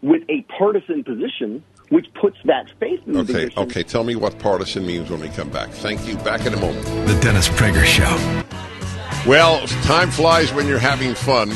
with 0.02 0.24
a 0.30 0.46
partisan 0.58 1.04
position, 1.04 1.64
which 1.94 2.08
puts 2.20 2.38
that 2.46 2.66
faith 2.80 3.00
in 3.06 3.14
the 3.14 3.20
Okay, 3.20 3.34
position. 3.34 3.60
okay. 3.60 3.84
Tell 3.84 4.04
me 4.04 4.16
what 4.16 4.40
partisan 4.40 4.84
means 4.84 5.12
when 5.12 5.20
we 5.20 5.30
come 5.30 5.50
back. 5.50 5.70
Thank 5.70 6.08
you. 6.08 6.18
Back 6.18 6.44
in 6.48 6.54
a 6.56 6.60
moment. 6.60 6.84
The 7.08 7.20
Dennis 7.22 7.48
Prager 7.50 7.84
Show. 7.86 9.30
Well, 9.30 9.68
time 9.84 10.10
flies 10.10 10.52
when 10.52 10.68
you're 10.68 10.80
having 10.80 11.14
fun. 11.14 11.54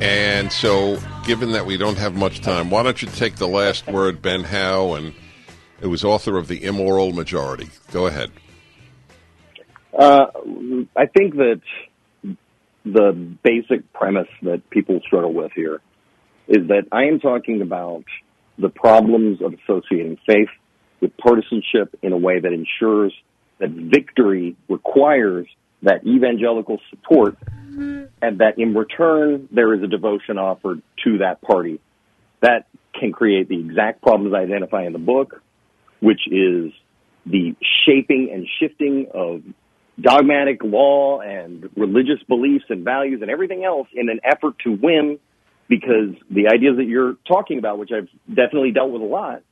And 0.00 0.50
so 0.52 0.98
given 1.24 1.52
that 1.52 1.66
we 1.66 1.76
don't 1.76 1.98
have 1.98 2.16
much 2.16 2.40
time, 2.40 2.68
why 2.68 2.82
don't 2.82 3.00
you 3.00 3.06
take 3.06 3.36
the 3.36 3.46
last 3.46 3.86
word, 3.86 4.20
Ben 4.20 4.42
Howe, 4.42 4.94
and 4.94 5.14
it 5.80 5.86
was 5.86 6.02
author 6.02 6.36
of 6.36 6.48
The 6.48 6.64
Immoral 6.64 7.12
Majority. 7.12 7.68
Go 7.92 8.06
ahead. 8.08 8.32
Uh, 9.96 10.26
I 10.96 11.06
think 11.06 11.36
that 11.36 11.60
the 12.84 13.12
basic 13.44 13.92
premise 13.92 14.28
that 14.42 14.68
people 14.70 15.00
struggle 15.06 15.32
with 15.32 15.52
here 15.54 15.80
is 16.48 16.66
that 16.68 16.88
I 16.90 17.04
am 17.04 17.20
talking 17.20 17.62
about 17.62 18.04
the 18.58 18.68
problems 18.68 19.40
of 19.42 19.54
associating 19.54 20.18
faith 20.26 20.48
with 21.00 21.16
partisanship 21.16 21.94
in 22.02 22.12
a 22.12 22.16
way 22.16 22.40
that 22.40 22.52
ensures 22.52 23.12
that 23.58 23.70
victory 23.70 24.56
requires 24.68 25.46
that 25.82 26.06
evangelical 26.06 26.78
support 26.90 27.36
and 27.76 28.38
that 28.38 28.54
in 28.58 28.74
return 28.74 29.48
there 29.52 29.74
is 29.74 29.82
a 29.82 29.86
devotion 29.86 30.38
offered 30.38 30.82
to 31.04 31.18
that 31.18 31.40
party. 31.42 31.80
That 32.40 32.66
can 32.98 33.12
create 33.12 33.48
the 33.48 33.60
exact 33.60 34.02
problems 34.02 34.34
I 34.34 34.38
identify 34.38 34.84
in 34.84 34.92
the 34.92 34.98
book, 34.98 35.42
which 36.00 36.20
is 36.26 36.72
the 37.26 37.54
shaping 37.86 38.30
and 38.32 38.46
shifting 38.58 39.08
of 39.12 39.42
dogmatic 40.00 40.62
law 40.62 41.20
and 41.20 41.68
religious 41.76 42.22
beliefs 42.28 42.64
and 42.68 42.84
values 42.84 43.20
and 43.22 43.30
everything 43.30 43.64
else 43.64 43.88
in 43.92 44.08
an 44.08 44.20
effort 44.24 44.58
to 44.64 44.72
win 44.72 45.18
because 45.68 46.14
the 46.30 46.48
ideas 46.48 46.76
that 46.76 46.86
you're 46.86 47.16
talking 47.26 47.58
about, 47.58 47.78
which 47.78 47.90
I've 47.92 48.08
definitely 48.28 48.72
dealt 48.72 48.90
with 48.90 49.02
a 49.02 49.06
lot, 49.06 49.42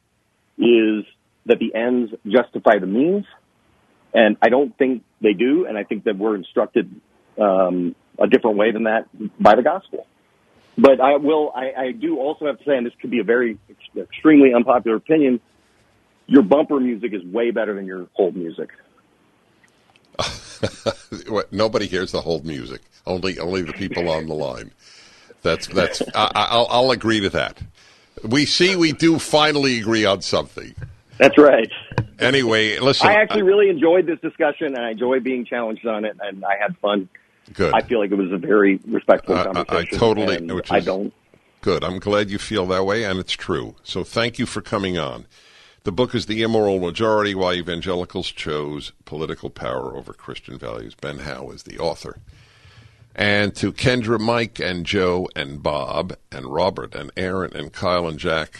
is 0.59 1.05
that 1.47 1.59
the 1.59 1.75
ends 1.75 2.13
justify 2.27 2.79
the 2.79 2.87
means. 2.87 3.25
And 4.13 4.37
I 4.41 4.49
don't 4.49 4.77
think 4.79 5.03
they 5.21 5.33
do. 5.33 5.67
And 5.67 5.77
I 5.77 5.85
think 5.85 6.05
that 6.05 6.17
we're 6.17 6.37
instructed 6.37 6.89
um, 7.39 7.97
a 8.19 8.29
different 8.29 8.57
way 8.57 8.71
than 8.71 8.85
that 8.85 9.07
by 9.41 9.57
the 9.57 9.63
gospel. 9.63 10.07
But 10.77 11.01
I 11.01 11.17
will, 11.17 11.53
I, 11.55 11.87
I 11.87 11.93
do 11.93 12.19
also 12.19 12.47
have 12.47 12.59
to 12.59 12.65
say, 12.65 12.77
and 12.77 12.87
this 12.87 12.93
could 13.01 13.11
be 13.11 13.21
a 13.21 13.25
very 13.25 13.59
extremely 13.97 14.53
unpopular 14.55 14.97
opinion, 14.97 15.41
your 16.27 16.43
bumper 16.43 16.81
music 16.81 17.13
is 17.13 17.23
way 17.25 17.51
better 17.51 17.75
than 17.75 17.87
your 17.87 18.07
hold 18.15 18.35
music. 18.35 18.71
Nobody 21.53 21.87
hears 21.87 22.13
the 22.13 22.21
hold 22.21 22.45
music. 22.45 22.83
Only, 23.07 23.39
only 23.39 23.63
the 23.63 23.73
people 23.73 24.09
on 24.09 24.27
the 24.27 24.35
line. 24.35 24.73
That's 25.45 25.67
that's. 25.69 26.03
I, 26.15 26.57
will 26.57 26.67
I'll 26.71 26.91
agree 26.91 27.21
to 27.21 27.31
that. 27.31 27.61
We 28.25 28.47
see 28.47 28.75
we 28.75 28.93
do 28.93 29.19
finally 29.19 29.79
agree 29.79 30.07
on 30.07 30.23
something. 30.23 30.75
That's 31.19 31.37
right. 31.39 31.71
Anyway, 32.19 32.79
listen. 32.79 33.09
I 33.09 33.13
actually 33.13 33.43
really 33.43 33.69
enjoyed 33.69 34.07
this 34.07 34.19
discussion, 34.21 34.69
and 34.69 34.79
I 34.79 34.91
enjoy 34.93 35.21
being 35.21 35.45
challenged 35.45 35.87
on 35.87 36.07
it, 36.07 36.17
and 36.21 36.45
I 36.45 36.57
had 36.59 36.77
fun. 36.79 37.09
Good. 37.53 37.75
I 37.75 37.83
feel 37.83 38.01
like 38.01 38.11
it 38.11 38.17
was 38.17 38.33
a 38.33 38.39
very 38.39 38.81
respectful 38.87 39.35
conversation. 39.35 39.67
I, 39.69 39.81
I 39.81 39.85
totally. 39.85 40.37
Is, 40.37 40.71
I 40.71 40.81
don't. 40.81 41.13
Good. 41.61 41.85
I'm 41.85 41.99
glad 41.99 42.31
you 42.31 42.39
feel 42.39 42.67
that 42.69 42.87
way, 42.87 43.05
and 43.05 43.21
it's 43.21 43.35
true. 43.35 43.77
So 43.85 44.03
thank 44.03 44.39
you 44.39 44.47
for 44.47 44.63
coming 44.63 44.99
on. 44.99 45.27
The 45.83 45.93
book 45.93 46.15
is 46.15 46.25
The 46.25 46.41
Immoral 46.41 46.81
Majority 46.81 47.35
Why 47.35 47.53
Evangelicals 47.53 48.33
Chose 48.33 48.93
Political 49.05 49.51
Power 49.51 49.95
Over 49.95 50.15
Christian 50.15 50.59
Values. 50.59 50.95
Ben 50.95 51.19
Howe 51.19 51.51
is 51.51 51.65
the 51.65 51.79
author. 51.79 52.17
And 53.15 53.55
to 53.57 53.73
Kendra, 53.73 54.19
Mike, 54.19 54.59
and 54.59 54.85
Joe, 54.85 55.29
and 55.37 55.63
Bob, 55.63 56.17
and 56.33 56.47
Robert, 56.47 56.95
and 56.97 57.13
Aaron, 57.17 57.55
and 57.55 57.73
Kyle, 57.73 58.09
and 58.09 58.19
Jack, 58.19 58.59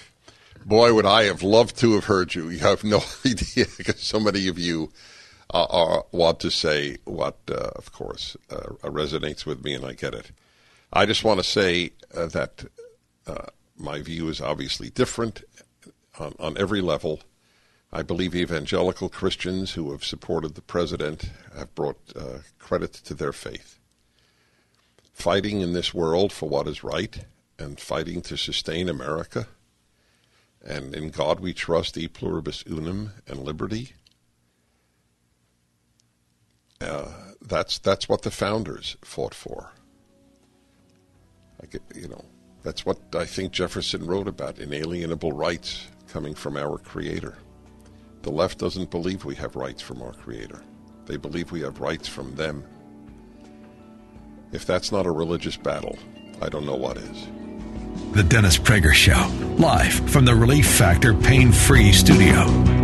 boy, 0.65 0.95
would 0.95 1.07
I 1.07 1.25
have 1.25 1.43
loved 1.43 1.77
to 1.79 1.95
have 1.95 2.05
heard 2.05 2.35
you. 2.35 2.49
You 2.51 2.61
have 2.61 2.85
no 2.85 3.03
idea 3.27 3.67
because 3.77 4.01
so 4.01 4.21
many 4.21 4.47
of 4.47 4.59
you 4.59 4.93
uh, 5.53 5.67
are, 5.69 6.05
want 6.13 6.39
to 6.41 6.51
say 6.51 6.99
what, 7.05 7.39
uh, 7.51 7.71
of 7.75 7.93
course, 7.93 8.37
uh, 8.49 8.75
resonates 8.85 9.45
with 9.45 9.65
me, 9.65 9.75
and 9.75 9.85
I 9.85 9.93
get 9.93 10.15
it. 10.15 10.31
I 10.93 11.05
just 11.05 11.25
want 11.25 11.41
to 11.41 11.45
say 11.45 11.91
uh, 12.15 12.27
that 12.27 12.65
uh, 13.27 13.47
my 13.77 14.03
view 14.03 14.29
is 14.29 14.41
obviously 14.41 14.89
different 14.91 15.43
on, 16.21 16.35
on 16.39 16.57
every 16.57 16.81
level. 16.81 17.21
I 17.93 18.03
believe 18.03 18.37
evangelical 18.37 19.09
Christians 19.09 19.73
who 19.73 19.91
have 19.91 20.05
supported 20.05 20.55
the 20.55 20.63
president 20.63 21.31
have 21.57 21.75
brought 21.75 21.99
uh, 22.15 22.39
credit 22.61 22.93
to 22.93 23.15
their 23.15 23.33
faith 23.33 23.81
fighting 25.15 25.61
in 25.61 25.73
this 25.73 25.95
world 25.95 26.33
for 26.33 26.49
what 26.49 26.67
is 26.67 26.85
right 26.85 27.25
and 27.59 27.81
fighting 27.81 28.21
to 28.21 28.37
sustain 28.37 28.89
America. 28.89 29.47
And 30.63 30.95
in 30.95 31.11
God 31.11 31.41
we 31.41 31.55
trust, 31.55 31.97
e 31.97 32.09
pluribus 32.09 32.65
unum, 32.67 33.13
and 33.27 33.39
liberty. 33.39 33.93
Uh, 36.81 37.09
that's 37.41 37.79
that's 37.79 38.09
what 38.09 38.23
the 38.23 38.31
founders 38.31 38.97
fought 39.03 39.35
for. 39.35 39.71
I 41.63 41.67
get, 41.67 41.83
you 41.95 42.09
know, 42.09 42.25
that's 42.63 42.85
what 42.85 42.99
I 43.15 43.25
think 43.25 43.53
Jefferson 43.53 44.05
wrote 44.07 44.27
about: 44.27 44.59
inalienable 44.59 45.33
rights 45.33 45.87
coming 46.09 46.35
from 46.35 46.57
our 46.57 46.79
Creator. 46.79 47.39
The 48.23 48.33
left 48.33 48.59
doesn't 48.59 48.91
believe 48.91 49.25
we 49.25 49.35
have 49.37 49.55
rights 49.55 49.83
from 49.83 50.03
our 50.03 50.13
Creator; 50.13 50.63
they 51.07 51.17
believe 51.17 51.53
we 51.53 51.61
have 51.61 51.81
rights 51.81 52.09
from 52.09 52.35
them. 52.35 52.65
If 54.55 54.65
that's 54.67 54.93
not 54.93 55.05
a 55.05 55.11
religious 55.11 55.57
battle, 55.57 55.99
I 56.41 56.49
don't 56.49 56.65
know 56.65 56.77
what 56.77 56.97
is. 56.97 57.27
The 58.13 58.23
Dennis 58.23 58.57
Prager 58.57 58.93
Show, 58.93 59.29
live 59.59 59.93
from 60.09 60.25
the 60.25 60.35
Relief 60.37 60.69
Factor 60.69 61.13
Pain 61.13 61.51
Free 61.51 61.93
Studio. 61.93 62.84